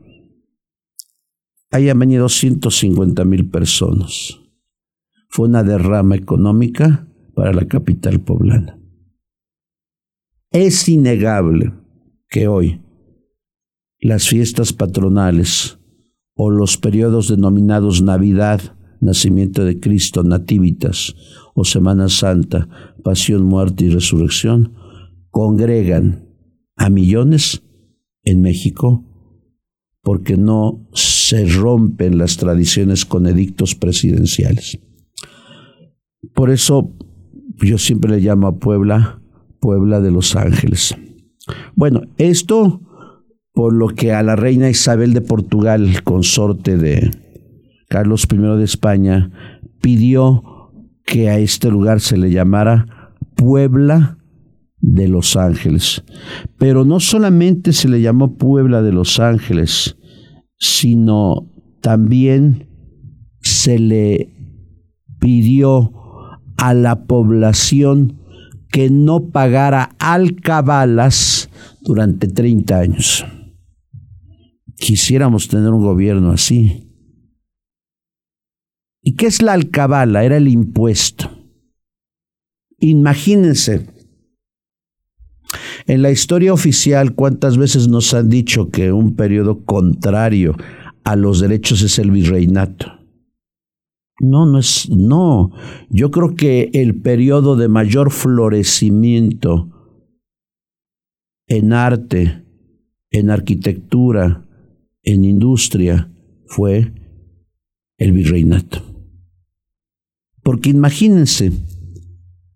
Hayan 1.72 2.00
venido 2.00 2.30
150 2.30 3.26
mil 3.26 3.50
personas. 3.50 4.40
Fue 5.30 5.48
una 5.48 5.64
derrama 5.64 6.16
económica 6.16 7.08
para 7.34 7.54
la 7.54 7.68
capital 7.68 8.22
poblana. 8.22 8.80
Es 10.52 10.88
innegable 10.88 11.74
que 12.30 12.48
hoy 12.48 12.82
las 14.00 14.28
fiestas 14.28 14.72
patronales 14.72 15.80
o 16.36 16.50
los 16.50 16.78
periodos 16.78 17.28
denominados 17.28 18.02
Navidad, 18.02 18.62
Nacimiento 19.02 19.66
de 19.66 19.80
Cristo, 19.80 20.24
Nativitas 20.24 21.16
o 21.54 21.66
Semana 21.66 22.10
Santa, 22.10 22.94
Pasión, 23.04 23.44
Muerte 23.44 23.86
y 23.86 23.90
Resurrección, 23.90 24.74
congregan 25.30 26.30
a 26.76 26.90
millones 26.90 27.64
en 28.24 28.42
México 28.42 29.04
porque 30.06 30.38
no 30.38 30.88
se 30.94 31.48
rompen 31.48 32.20
las 32.20 32.38
tradiciones 32.38 33.06
con 33.06 33.26
edictos 33.26 33.74
presidenciales. 33.74 34.78
Por 36.36 36.52
eso 36.52 36.94
yo 37.58 37.80
siempre 37.80 38.12
le 38.12 38.20
llamo 38.20 38.46
a 38.46 38.60
Puebla 38.60 39.20
Puebla 39.60 40.02
de 40.02 40.12
Los 40.12 40.36
Ángeles. 40.36 40.96
Bueno, 41.74 42.04
esto 42.20 42.82
por 43.52 43.74
lo 43.74 43.88
que 43.88 44.14
a 44.14 44.22
la 44.22 44.36
reina 44.36 44.70
Isabel 44.70 45.12
de 45.12 45.22
Portugal, 45.22 46.04
consorte 46.04 46.78
de 46.78 47.10
Carlos 47.90 48.28
I 48.32 48.38
de 48.38 48.64
España, 48.64 49.32
pidió 49.82 50.72
que 51.04 51.30
a 51.30 51.40
este 51.40 51.72
lugar 51.72 52.00
se 52.00 52.18
le 52.18 52.30
llamara 52.30 53.16
Puebla 53.34 54.20
de 54.86 55.08
Los 55.08 55.36
Ángeles. 55.36 56.04
Pero 56.58 56.86
no 56.86 57.00
solamente 57.00 57.74
se 57.74 57.90
le 57.90 58.02
llamó 58.02 58.38
Puebla 58.38 58.82
de 58.82 58.92
Los 58.92 59.20
Ángeles, 59.20 59.98
sino 60.58 61.52
también 61.82 62.70
se 63.42 63.80
le 63.80 64.34
pidió 65.20 65.92
a 66.58 66.74
la 66.74 67.06
población 67.06 68.22
que 68.70 68.90
no 68.90 69.30
pagara 69.30 69.96
alcabalas 70.00 71.50
durante 71.82 72.28
30 72.28 72.78
años. 72.78 73.26
Quisiéramos 74.78 75.48
tener 75.48 75.72
un 75.72 75.82
gobierno 75.82 76.32
así. 76.32 76.92
¿Y 79.02 79.16
qué 79.16 79.28
es 79.28 79.42
la 79.42 79.54
alcabala? 79.54 80.24
Era 80.24 80.38
el 80.38 80.48
impuesto. 80.48 81.30
Imagínense, 82.80 83.95
en 85.88 86.02
la 86.02 86.12
historia 86.12 86.54
oficial, 86.54 87.14
¿cuántas 87.14 87.58
veces 87.58 87.88
nos 87.88 88.14
han 88.14 88.30
dicho 88.30 88.70
que 88.70 88.92
un 88.92 89.16
periodo 89.16 89.64
contrario 89.64 90.56
a 91.04 91.16
los 91.16 91.40
derechos 91.40 91.82
es 91.84 92.00
el 92.00 92.12
virreinato? 92.12 92.92
No, 94.20 94.46
no 94.46 94.60
es, 94.60 94.90
no. 94.90 95.52
Yo 95.90 96.10
creo 96.10 96.36
que 96.36 96.72
el 96.74 97.02
periodo 97.02 97.56
de 97.56 97.68
mayor 97.68 98.12
florecimiento 98.12 99.70
en 101.48 101.74
arte, 101.74 102.44
en 103.12 103.30
arquitectura, 103.30 104.48
en 105.04 105.26
industria, 105.26 106.12
fue 106.48 106.94
el 107.98 108.12
virreinato. 108.12 108.82
Porque 110.42 110.70
imagínense, 110.70 111.52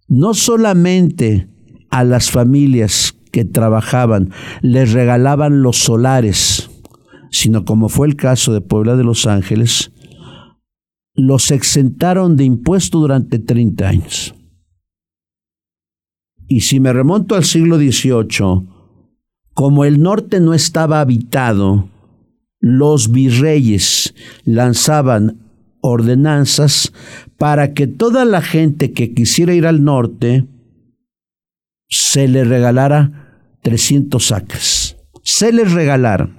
no 0.07 0.33
solamente 0.33 1.47
a 1.89 2.03
las 2.03 2.31
familias 2.31 3.18
que 3.31 3.45
trabajaban 3.45 4.31
les 4.61 4.93
regalaban 4.93 5.61
los 5.61 5.77
solares, 5.77 6.69
sino 7.31 7.65
como 7.65 7.89
fue 7.89 8.07
el 8.07 8.15
caso 8.15 8.53
de 8.53 8.61
Puebla 8.61 8.95
de 8.95 9.03
Los 9.03 9.27
Ángeles, 9.27 9.91
los 11.15 11.51
exentaron 11.51 12.35
de 12.37 12.45
impuesto 12.45 12.99
durante 12.99 13.39
30 13.39 13.87
años. 13.87 14.35
Y 16.47 16.61
si 16.61 16.79
me 16.79 16.93
remonto 16.93 17.35
al 17.35 17.43
siglo 17.43 17.77
XVIII, 17.77 18.67
como 19.53 19.85
el 19.85 20.01
norte 20.01 20.39
no 20.39 20.53
estaba 20.53 21.01
habitado, 21.01 21.89
los 22.59 23.11
virreyes 23.11 24.15
lanzaban 24.45 25.49
ordenanzas 25.81 26.91
para 27.37 27.73
que 27.73 27.87
toda 27.87 28.25
la 28.25 28.41
gente 28.41 28.91
que 28.91 29.13
quisiera 29.13 29.53
ir 29.53 29.65
al 29.65 29.83
norte 29.83 30.47
se 31.89 32.27
le 32.27 32.43
regalara 32.43 33.57
300 33.63 34.31
acres. 34.31 34.97
Se 35.23 35.51
les 35.51 35.71
regalara. 35.71 36.29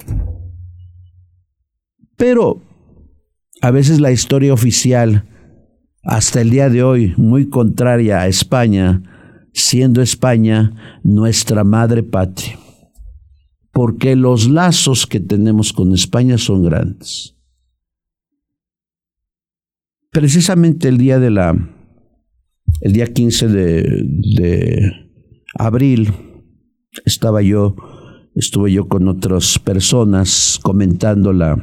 Pero 2.17 2.63
a 3.61 3.71
veces 3.71 4.01
la 4.01 4.13
historia 4.13 4.55
oficial, 4.55 5.29
hasta 6.03 6.41
el 6.41 6.51
día 6.51 6.71
de 6.71 6.83
hoy, 6.83 7.15
muy 7.17 7.49
contraria 7.49 8.21
a 8.21 8.29
España, 8.29 9.03
siendo 9.53 10.01
España 10.01 11.01
nuestra 11.03 11.65
madre 11.65 12.03
patria. 12.03 12.59
Porque 13.73 14.17
los 14.17 14.49
lazos 14.49 15.07
que 15.07 15.21
tenemos 15.21 15.73
con 15.73 15.93
España 15.93 16.39
son 16.39 16.63
grandes. 16.63 17.37
Precisamente 20.11 20.89
el 20.89 20.99
día 20.99 21.21
de 21.21 21.31
la, 21.31 21.57
el 22.81 22.93
día 22.93 23.07
15 23.07 23.49
de, 23.49 24.03
de 24.37 25.10
abril, 25.55 26.13
estaba 27.05 27.43
yo, 27.43 27.77
estuve 28.35 28.73
yo 28.73 28.89
con 28.89 29.09
otras 29.09 29.59
personas 29.59 30.59
comentando 30.63 31.33
la, 31.33 31.57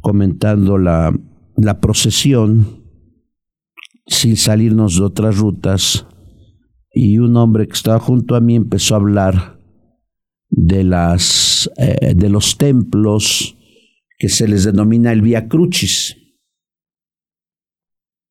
comentando 0.00 0.78
la, 0.78 1.12
la 1.56 1.80
procesión 1.80 2.84
sin 4.06 4.36
salirnos 4.36 4.98
de 4.98 5.04
otras 5.04 5.38
rutas 5.38 6.06
y 6.92 7.18
un 7.18 7.36
hombre 7.36 7.66
que 7.66 7.72
estaba 7.72 7.98
junto 7.98 8.36
a 8.36 8.40
mí 8.40 8.54
empezó 8.54 8.94
a 8.94 8.98
hablar 8.98 9.60
de 10.50 10.84
las 10.84 11.70
eh, 11.78 12.14
de 12.14 12.28
los 12.28 12.56
templos 12.56 13.56
que 14.18 14.28
se 14.28 14.46
les 14.46 14.64
denomina 14.64 15.12
el 15.12 15.22
Via 15.22 15.48
Crucis 15.48 16.16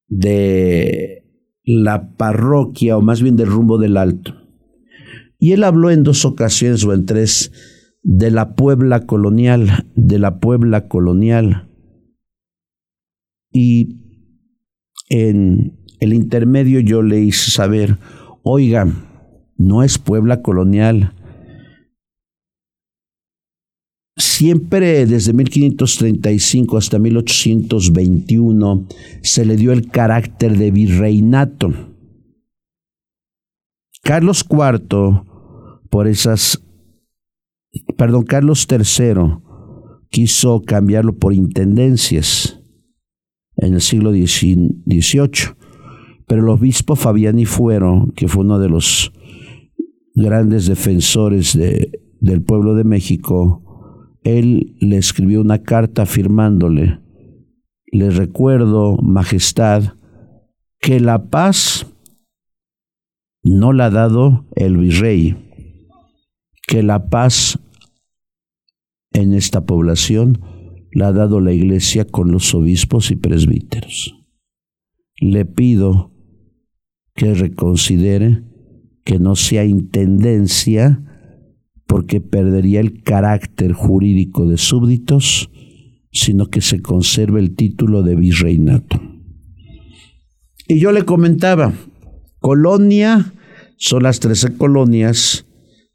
de 0.07 1.22
la 1.63 2.15
parroquia 2.15 2.97
o 2.97 3.01
más 3.01 3.21
bien 3.21 3.35
del 3.35 3.47
rumbo 3.47 3.77
del 3.77 3.97
alto 3.97 4.35
y 5.39 5.51
él 5.51 5.63
habló 5.63 5.91
en 5.91 6.03
dos 6.03 6.25
ocasiones 6.25 6.83
o 6.85 6.93
en 6.93 7.05
tres 7.05 7.51
de 8.01 8.31
la 8.31 8.55
Puebla 8.55 9.05
colonial 9.05 9.87
de 9.95 10.19
la 10.19 10.39
Puebla 10.39 10.87
colonial 10.87 11.69
y 13.53 13.99
en 15.09 15.77
el 15.99 16.13
intermedio 16.13 16.79
yo 16.79 17.01
le 17.01 17.21
hice 17.21 17.51
saber, 17.51 17.97
oiga, 18.41 18.87
no 19.57 19.83
es 19.83 19.99
Puebla 19.99 20.41
colonial. 20.41 21.13
Siempre 24.15 25.05
desde 25.07 25.33
1535 25.33 26.77
hasta 26.77 26.99
1821 26.99 28.87
se 29.21 29.45
le 29.45 29.55
dio 29.57 29.71
el 29.71 29.89
carácter 29.89 30.57
de 30.57 30.69
virreinato. 30.69 31.73
Carlos 34.03 34.45
IV, 34.47 35.23
por 35.89 36.07
esas, 36.07 36.61
perdón, 37.97 38.25
Carlos 38.25 38.67
III 38.69 39.39
quiso 40.09 40.61
cambiarlo 40.61 41.17
por 41.17 41.33
intendencias 41.33 42.59
en 43.55 43.73
el 43.73 43.81
siglo 43.81 44.11
XVIII. 44.11 45.55
Pero 46.27 46.41
el 46.41 46.49
obispo 46.49 46.95
Fabiani 46.95 47.45
Fuero, 47.45 48.07
que 48.15 48.27
fue 48.27 48.43
uno 48.43 48.59
de 48.59 48.69
los 48.69 49.11
grandes 50.13 50.67
defensores 50.67 51.57
de, 51.57 51.99
del 52.19 52.43
pueblo 52.43 52.75
de 52.75 52.83
México, 52.83 53.62
él 54.23 54.75
le 54.79 54.97
escribió 54.97 55.41
una 55.41 55.63
carta 55.63 56.03
afirmándole, 56.03 56.99
le 57.91 58.09
recuerdo, 58.09 58.97
Majestad, 58.97 59.95
que 60.79 60.99
la 60.99 61.29
paz 61.29 61.85
no 63.43 63.73
la 63.73 63.85
ha 63.85 63.89
dado 63.89 64.47
el 64.55 64.77
virrey, 64.77 65.35
que 66.67 66.81
la 66.81 67.09
paz 67.09 67.59
en 69.11 69.33
esta 69.33 69.65
población 69.65 70.41
la 70.91 71.07
ha 71.07 71.11
dado 71.11 71.39
la 71.39 71.53
iglesia 71.53 72.05
con 72.05 72.31
los 72.31 72.53
obispos 72.55 73.11
y 73.11 73.15
presbíteros. 73.15 74.15
Le 75.19 75.45
pido 75.45 76.11
que 77.15 77.33
reconsidere 77.33 78.43
que 79.03 79.19
no 79.19 79.35
sea 79.35 79.65
intendencia 79.65 81.12
porque 82.03 82.19
perdería 82.19 82.81
el 82.81 83.01
carácter 83.01 83.71
jurídico 83.71 84.45
de 84.45 84.57
súbditos, 84.57 85.49
sino 86.11 86.47
que 86.47 86.59
se 86.59 86.81
conserve 86.81 87.39
el 87.39 87.55
título 87.55 88.03
de 88.03 88.17
virreinato. 88.17 89.01
Y 90.67 90.79
yo 90.79 90.91
le 90.91 91.03
comentaba, 91.03 91.71
colonia 92.39 93.33
son 93.77 94.03
las 94.03 94.19
trece 94.19 94.57
colonias 94.57 95.45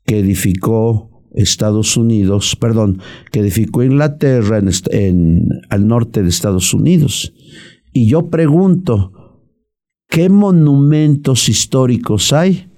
que 0.07 0.21
edificó 0.21 1.27
Estados 1.35 1.99
Unidos, 1.99 2.57
perdón, 2.57 3.03
que 3.31 3.41
edificó 3.41 3.83
Inglaterra 3.83 4.63
en, 4.91 5.47
al 5.69 5.87
norte 5.87 6.23
de 6.23 6.31
Estados 6.31 6.73
Unidos. 6.73 7.35
Y 7.93 8.09
yo 8.09 8.31
pregunto, 8.31 9.13
¿qué 10.09 10.31
monumentos 10.31 11.51
históricos 11.51 12.33
hay 12.33 12.71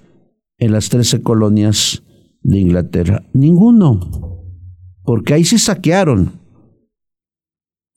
en 0.57 0.73
las 0.73 0.89
trece 0.89 1.21
colonias 1.21 2.03
de 2.41 2.59
Inglaterra? 2.59 3.23
Ninguno, 3.33 3.99
porque 5.03 5.33
ahí 5.33 5.43
se 5.43 5.57
saquearon. 5.57 6.39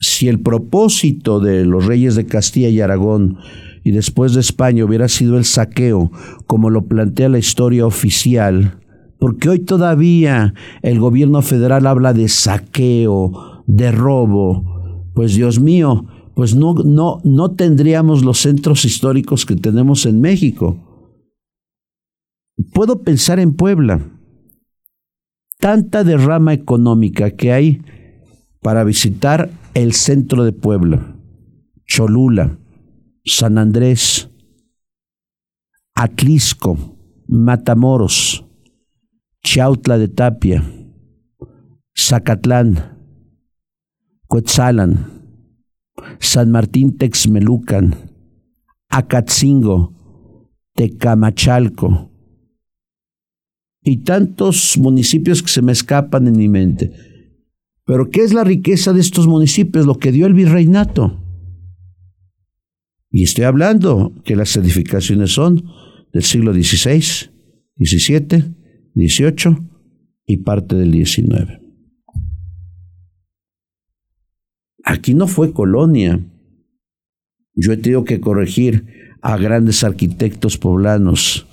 Si 0.00 0.28
el 0.28 0.40
propósito 0.40 1.40
de 1.40 1.64
los 1.64 1.86
reyes 1.86 2.14
de 2.14 2.26
Castilla 2.26 2.68
y 2.68 2.80
Aragón 2.80 3.38
y 3.84 3.92
después 3.92 4.34
de 4.34 4.40
España 4.40 4.84
hubiera 4.84 5.08
sido 5.08 5.38
el 5.38 5.44
saqueo, 5.44 6.10
como 6.46 6.70
lo 6.70 6.86
plantea 6.86 7.28
la 7.28 7.38
historia 7.38 7.86
oficial, 7.86 8.80
porque 9.18 9.48
hoy 9.48 9.60
todavía 9.60 10.54
el 10.82 10.98
gobierno 10.98 11.40
federal 11.40 11.86
habla 11.86 12.12
de 12.12 12.28
saqueo, 12.28 13.62
de 13.66 13.92
robo. 13.92 15.10
Pues 15.14 15.34
Dios 15.34 15.60
mío, 15.60 16.06
pues 16.34 16.54
no, 16.54 16.74
no, 16.74 17.20
no 17.24 17.52
tendríamos 17.52 18.24
los 18.24 18.38
centros 18.38 18.84
históricos 18.84 19.46
que 19.46 19.56
tenemos 19.56 20.06
en 20.06 20.20
México. 20.20 20.76
Puedo 22.72 23.02
pensar 23.02 23.38
en 23.38 23.54
Puebla. 23.54 24.13
Tanta 25.64 26.04
derrama 26.04 26.52
económica 26.52 27.30
que 27.30 27.50
hay 27.50 27.80
para 28.60 28.84
visitar 28.84 29.48
el 29.72 29.94
centro 29.94 30.44
de 30.44 30.52
Puebla, 30.52 31.16
Cholula, 31.86 32.58
San 33.24 33.56
Andrés, 33.56 34.28
Atlisco, 35.94 36.76
Matamoros, 37.28 38.44
Chautla 39.42 39.96
de 39.96 40.08
Tapia, 40.08 40.62
Zacatlán, 41.98 42.98
Coetzalan, 44.26 45.22
San 46.18 46.50
Martín 46.50 46.98
Texmelucan, 46.98 47.94
Acatzingo, 48.90 49.94
Tecamachalco 50.74 52.13
y 53.84 53.98
tantos 53.98 54.78
municipios 54.78 55.42
que 55.42 55.50
se 55.50 55.62
me 55.62 55.72
escapan 55.72 56.26
en 56.26 56.36
mi 56.36 56.48
mente. 56.48 56.90
Pero 57.84 58.08
¿qué 58.10 58.22
es 58.22 58.32
la 58.32 58.42
riqueza 58.42 58.94
de 58.94 59.00
estos 59.00 59.26
municipios? 59.26 59.84
Lo 59.84 59.98
que 59.98 60.10
dio 60.10 60.26
el 60.26 60.32
virreinato. 60.32 61.20
Y 63.10 63.22
estoy 63.22 63.44
hablando 63.44 64.12
que 64.24 64.34
las 64.34 64.56
edificaciones 64.56 65.32
son 65.32 65.70
del 66.12 66.22
siglo 66.22 66.54
XVI, 66.54 67.30
XVII, 67.78 68.54
18 68.94 69.58
y 70.26 70.38
parte 70.38 70.76
del 70.76 70.90
19. 70.90 71.60
Aquí 74.82 75.14
no 75.14 75.26
fue 75.26 75.52
colonia. 75.52 76.24
Yo 77.54 77.72
he 77.72 77.76
tenido 77.76 78.04
que 78.04 78.20
corregir 78.20 78.86
a 79.20 79.36
grandes 79.36 79.84
arquitectos 79.84 80.56
poblanos 80.56 81.46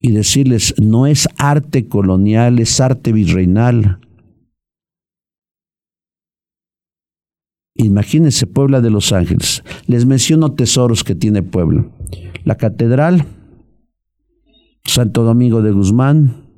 y 0.00 0.12
decirles, 0.12 0.74
no 0.78 1.06
es 1.06 1.28
arte 1.36 1.88
colonial, 1.88 2.58
es 2.58 2.80
arte 2.80 3.12
virreinal. 3.12 4.00
Imagínense 7.74 8.46
Puebla 8.46 8.80
de 8.80 8.90
Los 8.90 9.12
Ángeles. 9.12 9.62
Les 9.86 10.04
menciono 10.04 10.54
tesoros 10.54 11.04
que 11.04 11.14
tiene 11.14 11.42
Puebla. 11.42 11.88
La 12.44 12.56
catedral, 12.56 13.24
Santo 14.84 15.22
Domingo 15.22 15.62
de 15.62 15.72
Guzmán, 15.72 16.48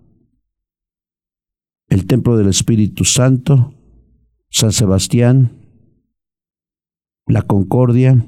el 1.88 2.06
Templo 2.06 2.36
del 2.36 2.48
Espíritu 2.48 3.04
Santo, 3.04 3.74
San 4.50 4.72
Sebastián, 4.72 5.60
la 7.26 7.42
Concordia, 7.42 8.24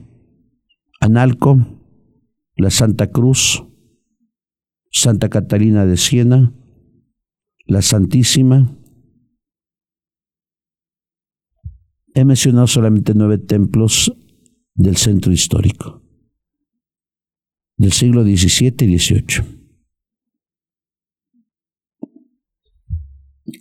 Analco, 1.01 1.59
la 2.57 2.71
Santa 2.71 3.11
Cruz, 3.11 3.65
Santa 4.93 5.31
Catalina 5.31 5.87
de 5.87 5.97
Siena, 5.97 6.53
la 7.65 7.81
Santísima. 7.81 8.77
He 12.15 12.27
mencionado 12.27 12.67
solamente 12.67 13.15
nueve 13.15 13.39
templos 13.39 14.15
del 14.75 14.99
centro 14.99 15.33
histórico, 15.33 16.03
del 17.79 17.93
siglo 17.93 18.23
XVII 18.23 18.75
y 18.81 18.99
XVIII. 18.99 19.63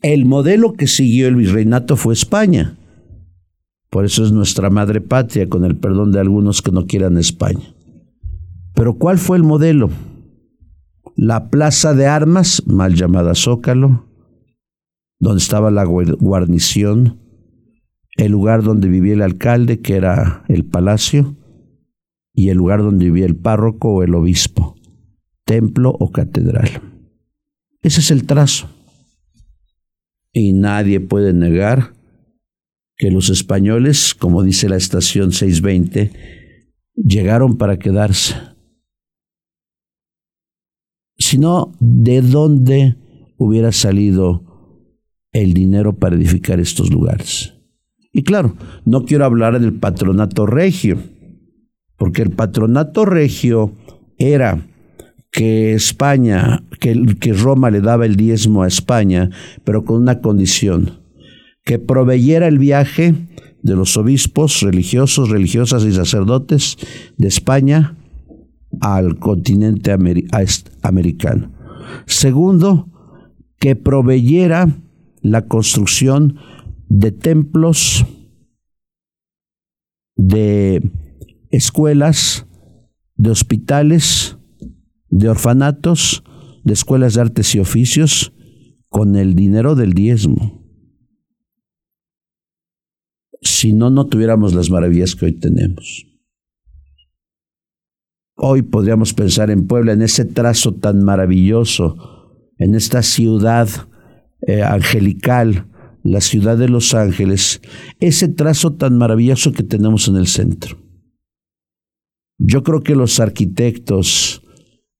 El 0.01 0.25
modelo 0.25 0.73
que 0.73 0.87
siguió 0.87 1.29
el 1.29 1.37
virreinato 1.37 1.95
fue 1.95 2.13
España. 2.13 2.77
Por 3.89 4.03
eso 4.03 4.25
es 4.25 4.33
nuestra 4.33 4.69
madre 4.69 4.99
patria, 4.99 5.47
con 5.47 5.63
el 5.63 5.77
perdón 5.77 6.11
de 6.11 6.19
algunos 6.19 6.61
que 6.61 6.71
no 6.71 6.87
quieran 6.87 7.17
España. 7.17 7.73
Pero 8.73 8.95
¿cuál 8.95 9.17
fue 9.17 9.37
el 9.37 9.43
modelo? 9.43 9.89
La 11.15 11.49
plaza 11.49 11.93
de 11.93 12.07
armas, 12.07 12.63
mal 12.65 12.95
llamada 12.95 13.35
Zócalo, 13.35 14.05
donde 15.19 15.39
estaba 15.39 15.69
la 15.71 15.83
guarnición, 15.83 17.19
el 18.17 18.31
lugar 18.31 18.63
donde 18.63 18.87
vivía 18.87 19.13
el 19.13 19.21
alcalde, 19.21 19.81
que 19.81 19.95
era 19.95 20.43
el 20.47 20.65
palacio, 20.65 21.35
y 22.33 22.49
el 22.49 22.57
lugar 22.57 22.81
donde 22.81 23.05
vivía 23.05 23.25
el 23.25 23.35
párroco 23.35 23.93
o 23.93 24.03
el 24.03 24.15
obispo, 24.15 24.75
templo 25.45 25.91
o 25.91 26.11
catedral. 26.11 26.69
Ese 27.81 27.99
es 27.99 28.11
el 28.11 28.25
trazo. 28.25 28.69
Y 30.33 30.53
nadie 30.53 30.99
puede 30.99 31.33
negar 31.33 31.93
que 32.95 33.11
los 33.11 33.29
españoles, 33.29 34.15
como 34.15 34.43
dice 34.43 34.69
la 34.69 34.77
estación 34.77 35.31
620, 35.31 36.11
llegaron 36.95 37.57
para 37.57 37.79
quedarse. 37.79 38.35
Sino, 41.31 41.71
¿de 41.79 42.21
dónde 42.21 42.97
hubiera 43.37 43.71
salido 43.71 44.43
el 45.31 45.53
dinero 45.53 45.97
para 45.97 46.17
edificar 46.17 46.59
estos 46.59 46.91
lugares? 46.91 47.53
Y 48.11 48.23
claro, 48.23 48.57
no 48.83 49.05
quiero 49.05 49.23
hablar 49.23 49.57
del 49.57 49.71
patronato 49.71 50.45
regio, 50.45 50.97
porque 51.95 52.21
el 52.21 52.31
patronato 52.31 53.05
regio 53.05 53.71
era 54.17 54.67
que 55.31 55.73
España, 55.73 56.65
que, 56.81 57.01
que 57.17 57.31
Roma 57.31 57.71
le 57.71 57.79
daba 57.79 58.05
el 58.05 58.17
diezmo 58.17 58.63
a 58.63 58.67
España, 58.67 59.29
pero 59.63 59.85
con 59.85 60.01
una 60.01 60.19
condición, 60.19 60.99
que 61.63 61.79
proveyera 61.79 62.49
el 62.49 62.59
viaje 62.59 63.15
de 63.61 63.75
los 63.77 63.95
obispos 63.95 64.59
religiosos, 64.59 65.29
religiosas 65.29 65.85
y 65.85 65.93
sacerdotes 65.93 66.75
de 67.15 67.29
España 67.29 67.95
al 68.81 69.19
continente 69.19 69.91
americano. 70.81 71.51
Segundo, 72.05 72.89
que 73.57 73.75
proveyera 73.75 74.67
la 75.21 75.47
construcción 75.47 76.37
de 76.89 77.11
templos, 77.11 78.05
de 80.17 80.91
escuelas, 81.51 82.47
de 83.15 83.29
hospitales, 83.29 84.37
de 85.09 85.29
orfanatos, 85.29 86.23
de 86.63 86.73
escuelas 86.73 87.13
de 87.13 87.21
artes 87.21 87.55
y 87.55 87.59
oficios, 87.59 88.33
con 88.89 89.15
el 89.15 89.35
dinero 89.35 89.75
del 89.75 89.93
diezmo. 89.93 90.59
Si 93.41 93.73
no, 93.73 93.89
no 93.89 94.07
tuviéramos 94.07 94.53
las 94.53 94.69
maravillas 94.69 95.15
que 95.15 95.25
hoy 95.25 95.39
tenemos. 95.39 96.10
Hoy 98.43 98.63
podríamos 98.63 99.13
pensar 99.13 99.51
en 99.51 99.67
Puebla, 99.67 99.93
en 99.93 100.01
ese 100.01 100.25
trazo 100.25 100.73
tan 100.73 101.03
maravilloso, 101.03 102.49
en 102.57 102.73
esta 102.73 103.03
ciudad 103.03 103.69
eh, 104.47 104.63
angelical, 104.63 105.67
la 106.01 106.21
ciudad 106.21 106.57
de 106.57 106.67
los 106.67 106.95
ángeles, 106.95 107.61
ese 107.99 108.29
trazo 108.29 108.73
tan 108.73 108.97
maravilloso 108.97 109.51
que 109.51 109.61
tenemos 109.61 110.07
en 110.07 110.15
el 110.15 110.25
centro. 110.25 110.79
Yo 112.39 112.63
creo 112.63 112.81
que 112.81 112.95
los 112.95 113.19
arquitectos, 113.19 114.41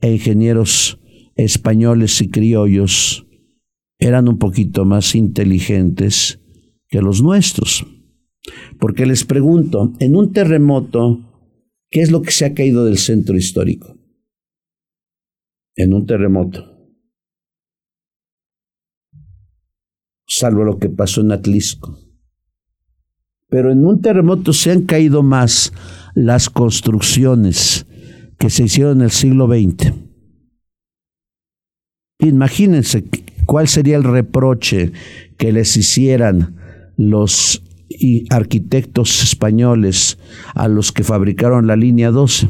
e 0.01 0.11
ingenieros 0.11 0.99
españoles 1.35 2.21
y 2.21 2.29
criollos 2.29 3.25
eran 3.97 4.29
un 4.29 4.37
poquito 4.37 4.85
más 4.85 5.15
inteligentes 5.15 6.39
que 6.87 7.01
los 7.01 7.23
nuestros. 7.23 7.87
Porque 8.79 9.07
les 9.07 9.25
pregunto, 9.25 9.93
en 9.97 10.15
un 10.15 10.31
terremoto, 10.31 11.30
¿qué 11.91 12.01
es 12.01 12.09
lo 12.09 12.21
que 12.21 12.31
se 12.31 12.45
ha 12.45 12.53
caído 12.53 12.85
del 12.85 12.97
centro 12.97 13.37
histórico? 13.37 13.99
En 15.75 15.93
un 15.93 16.05
terremoto. 16.05 16.71
Salvo 20.25 20.63
lo 20.63 20.79
que 20.79 20.89
pasó 20.89 21.21
en 21.21 21.33
Atlisco. 21.33 21.99
Pero 23.49 23.71
en 23.71 23.85
un 23.85 24.01
terremoto 24.01 24.53
se 24.53 24.71
han 24.71 24.85
caído 24.85 25.21
más 25.21 25.73
las 26.15 26.49
construcciones 26.49 27.85
que 28.39 28.49
se 28.49 28.63
hicieron 28.63 28.99
en 28.99 29.03
el 29.03 29.11
siglo 29.11 29.47
XX. 29.47 29.93
Imagínense 32.19 33.03
cuál 33.45 33.67
sería 33.67 33.97
el 33.97 34.03
reproche 34.03 34.93
que 35.37 35.51
les 35.51 35.75
hicieran 35.75 36.55
los 36.95 37.61
arquitectos 38.29 39.23
españoles 39.23 40.17
a 40.53 40.67
los 40.67 40.91
que 40.91 41.03
fabricaron 41.03 41.67
la 41.67 41.75
línea 41.75 42.11
12, 42.11 42.47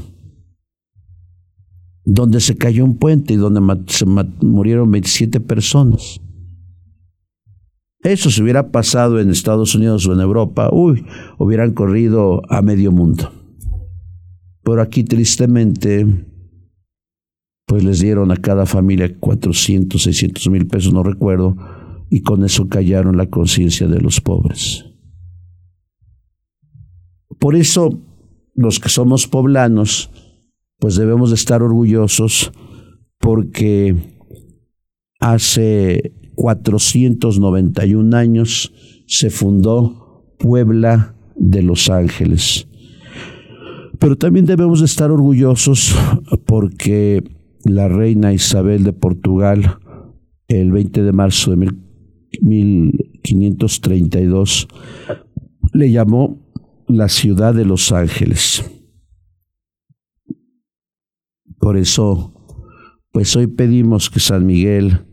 donde 2.06 2.40
se 2.40 2.58
cayó 2.58 2.84
un 2.84 2.98
puente 2.98 3.34
y 3.34 3.38
donde 3.38 3.62
se 3.88 4.06
murieron 4.06 4.92
27 4.92 5.40
personas. 5.40 6.22
Eso 8.04 8.32
se 8.32 8.42
hubiera 8.42 8.72
pasado 8.72 9.20
en 9.20 9.30
Estados 9.30 9.76
Unidos 9.76 10.08
o 10.08 10.14
en 10.14 10.22
Europa, 10.22 10.70
uy, 10.72 11.06
hubieran 11.38 11.74
corrido 11.74 12.42
a 12.50 12.62
medio 12.64 12.92
mundo. 12.92 13.32
Pero 14.64 14.82
aquí 14.82 15.04
tristemente, 15.04 16.08
pues 17.68 17.84
les 17.84 18.00
dieron 18.00 18.32
a 18.32 18.38
cada 18.38 18.66
familia 18.66 19.16
400, 19.20 20.02
600 20.02 20.50
mil 20.50 20.66
pesos, 20.66 20.94
no 20.94 21.04
recuerdo, 21.04 21.56
y 22.10 22.22
con 22.22 22.44
eso 22.44 22.68
callaron 22.68 23.18
la 23.18 23.28
conciencia 23.28 23.88
de 23.88 24.02
los 24.02 24.20
pobres. 24.20 24.91
Por 27.42 27.56
eso, 27.56 28.00
los 28.54 28.80
que 28.80 28.90
somos 28.90 29.28
poblanos, 29.28 30.12
pues 30.78 30.96
debemos 30.96 31.32
de 31.32 31.36
estar 31.36 31.64
orgullosos 31.64 32.52
porque 33.18 33.96
hace 35.20 36.14
491 36.36 38.16
años 38.16 38.72
se 39.08 39.32
fundó 39.32 40.24
Puebla 40.38 41.16
de 41.36 41.64
Los 41.64 41.90
Ángeles. 41.90 42.68
Pero 43.98 44.16
también 44.18 44.46
debemos 44.46 44.82
de 44.82 44.86
estar 44.86 45.10
orgullosos 45.10 45.96
porque 46.46 47.24
la 47.66 47.88
reina 47.88 48.34
Isabel 48.34 48.84
de 48.84 48.94
Portugal, 48.94 49.80
el 50.48 50.72
20 50.72 51.02
de 51.02 51.12
marzo 51.12 51.56
de 51.56 51.72
1532, 52.40 54.68
le 55.74 55.92
llamó 55.92 56.51
la 56.98 57.10
ciudad 57.10 57.54
de 57.54 57.66
los 57.66 57.92
ángeles. 57.92 58.64
Por 61.60 61.78
eso, 61.78 62.34
pues 63.12 63.36
hoy 63.36 63.48
pedimos 63.48 64.10
que 64.10 64.20
San 64.20 64.46
Miguel, 64.46 65.06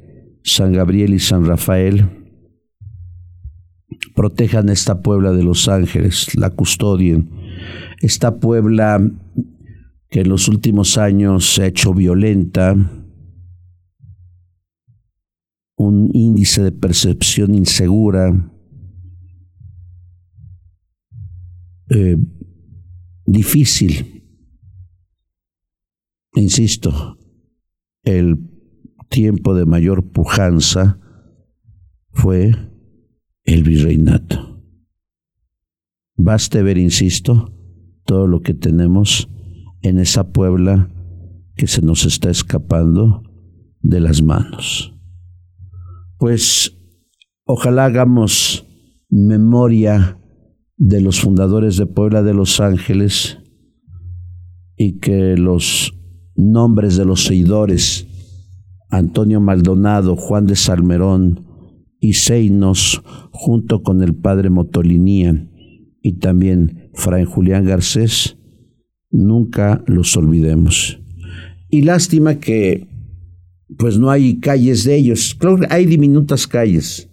San 0.43 0.73
Gabriel 0.73 1.14
y 1.14 1.19
San 1.19 1.45
Rafael 1.45 2.09
protejan 4.14 4.69
esta 4.69 5.03
Puebla 5.03 5.33
de 5.33 5.43
los 5.43 5.69
ángeles, 5.69 6.35
la 6.35 6.51
custodien 6.51 7.38
esta 8.01 8.38
Puebla 8.38 9.01
que 10.09 10.21
en 10.21 10.29
los 10.29 10.49
últimos 10.49 10.97
años 10.97 11.55
se 11.55 11.62
ha 11.62 11.67
hecho 11.67 11.93
violenta, 11.93 12.75
un 15.77 16.11
índice 16.14 16.62
de 16.62 16.73
percepción 16.73 17.55
insegura, 17.55 18.33
eh, 21.90 22.16
difícil. 23.27 24.24
Insisto, 26.35 27.18
el 28.05 28.38
tiempo 29.09 29.55
de 29.55 29.66
mayor 29.66 30.11
pujanza 30.11 30.98
fue 32.11 32.53
el 33.44 33.62
virreinato. 33.62 34.62
Baste 36.16 36.62
ver, 36.62 36.79
insisto, 36.79 37.53
todo 38.05 38.27
lo 38.27 38.40
que 38.40 38.55
tenemos 38.55 39.29
en 39.83 39.98
esa 39.98 40.33
Puebla 40.33 40.90
que 41.55 41.66
se 41.66 41.83
nos 41.83 42.05
está 42.05 42.31
escapando 42.31 43.22
de 43.81 44.01
las 44.01 44.22
manos. 44.22 44.94
Pues 46.18 46.77
ojalá 47.44 47.85
hagamos 47.85 48.66
memoria 49.09 50.18
de 50.79 51.01
los 51.01 51.21
fundadores 51.21 51.77
de 51.77 51.87
Puebla 51.87 52.23
de 52.23 52.35
Los 52.35 52.61
Ángeles 52.61 53.38
y 54.77 54.99
que 54.99 55.37
los 55.37 55.93
nombres 56.35 56.97
de 56.97 57.05
los 57.05 57.25
seguidores 57.25 58.07
Antonio 58.91 59.41
Maldonado, 59.41 60.17
Juan 60.17 60.47
de 60.47 60.57
Salmerón 60.57 61.45
y 62.01 62.14
Seinos, 62.14 63.03
junto 63.33 63.83
con 63.83 64.03
el 64.03 64.14
padre 64.14 64.51
Motolinía 64.51 65.47
y 66.01 66.14
también 66.14 66.91
Fray 66.95 67.25
Julián 67.25 67.67
Garcés, 67.67 68.38
nunca 69.11 69.83
los 69.87 70.17
olvidemos. 70.17 71.01
Y 71.69 71.83
lástima 71.83 72.38
que 72.38 72.88
pues 73.77 73.99
no 73.99 74.11
hay 74.11 74.38
calles 74.38 74.85
de 74.85 74.97
ellos. 74.97 75.35
Claro, 75.35 75.59
hay 75.69 75.85
diminutas 75.85 76.47
calles. 76.47 77.08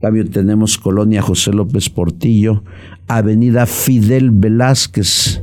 Cambio 0.00 0.28
tenemos 0.28 0.78
Colonia 0.78 1.22
José 1.22 1.52
López 1.52 1.90
Portillo, 1.90 2.64
Avenida 3.06 3.66
Fidel 3.66 4.30
Velázquez, 4.30 5.42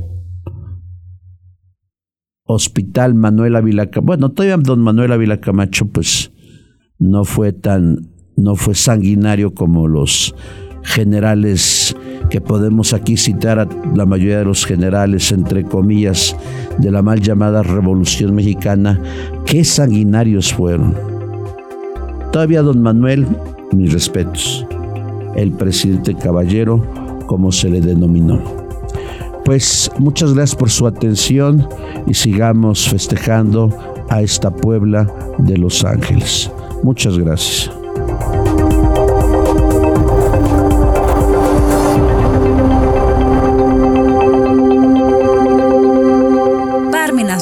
Hospital 2.44 3.14
Manuel 3.14 3.56
Ávila 3.56 3.88
Bueno, 4.02 4.30
todavía 4.30 4.56
don 4.56 4.80
Manuel 4.80 5.12
Ávila 5.12 5.40
Camacho 5.40 5.86
pues 5.86 6.32
no 6.98 7.24
fue 7.24 7.52
tan, 7.52 8.08
no 8.36 8.56
fue 8.56 8.74
sanguinario 8.74 9.54
como 9.54 9.86
los 9.86 10.34
generales 10.82 11.94
que 12.30 12.40
podemos 12.40 12.92
aquí 12.94 13.16
citar 13.16 13.68
la 13.94 14.06
mayoría 14.06 14.38
de 14.38 14.44
los 14.44 14.64
generales, 14.64 15.30
entre 15.32 15.64
comillas, 15.64 16.36
de 16.78 16.90
la 16.90 17.02
mal 17.02 17.20
llamada 17.20 17.62
Revolución 17.62 18.34
Mexicana, 18.34 19.00
qué 19.46 19.64
sanguinarios 19.64 20.52
fueron. 20.52 20.94
Todavía 22.32 22.62
don 22.62 22.82
Manuel, 22.82 23.26
mis 23.72 23.92
respetos, 23.92 24.66
el 25.36 25.52
presidente 25.52 26.14
caballero, 26.14 26.82
como 27.26 27.52
se 27.52 27.68
le 27.68 27.80
denominó. 27.80 28.40
Pues 29.44 29.90
muchas 29.98 30.34
gracias 30.34 30.58
por 30.58 30.70
su 30.70 30.86
atención 30.86 31.66
y 32.06 32.14
sigamos 32.14 32.88
festejando 32.88 33.70
a 34.08 34.22
esta 34.22 34.50
Puebla 34.50 35.10
de 35.38 35.56
Los 35.56 35.84
Ángeles. 35.84 36.50
Muchas 36.82 37.18
gracias. 37.18 37.70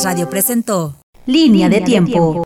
Radio 0.06 0.30
presentó 0.30 0.94
Línea 1.26 1.68
de 1.68 1.80
tiempo. 1.80 2.44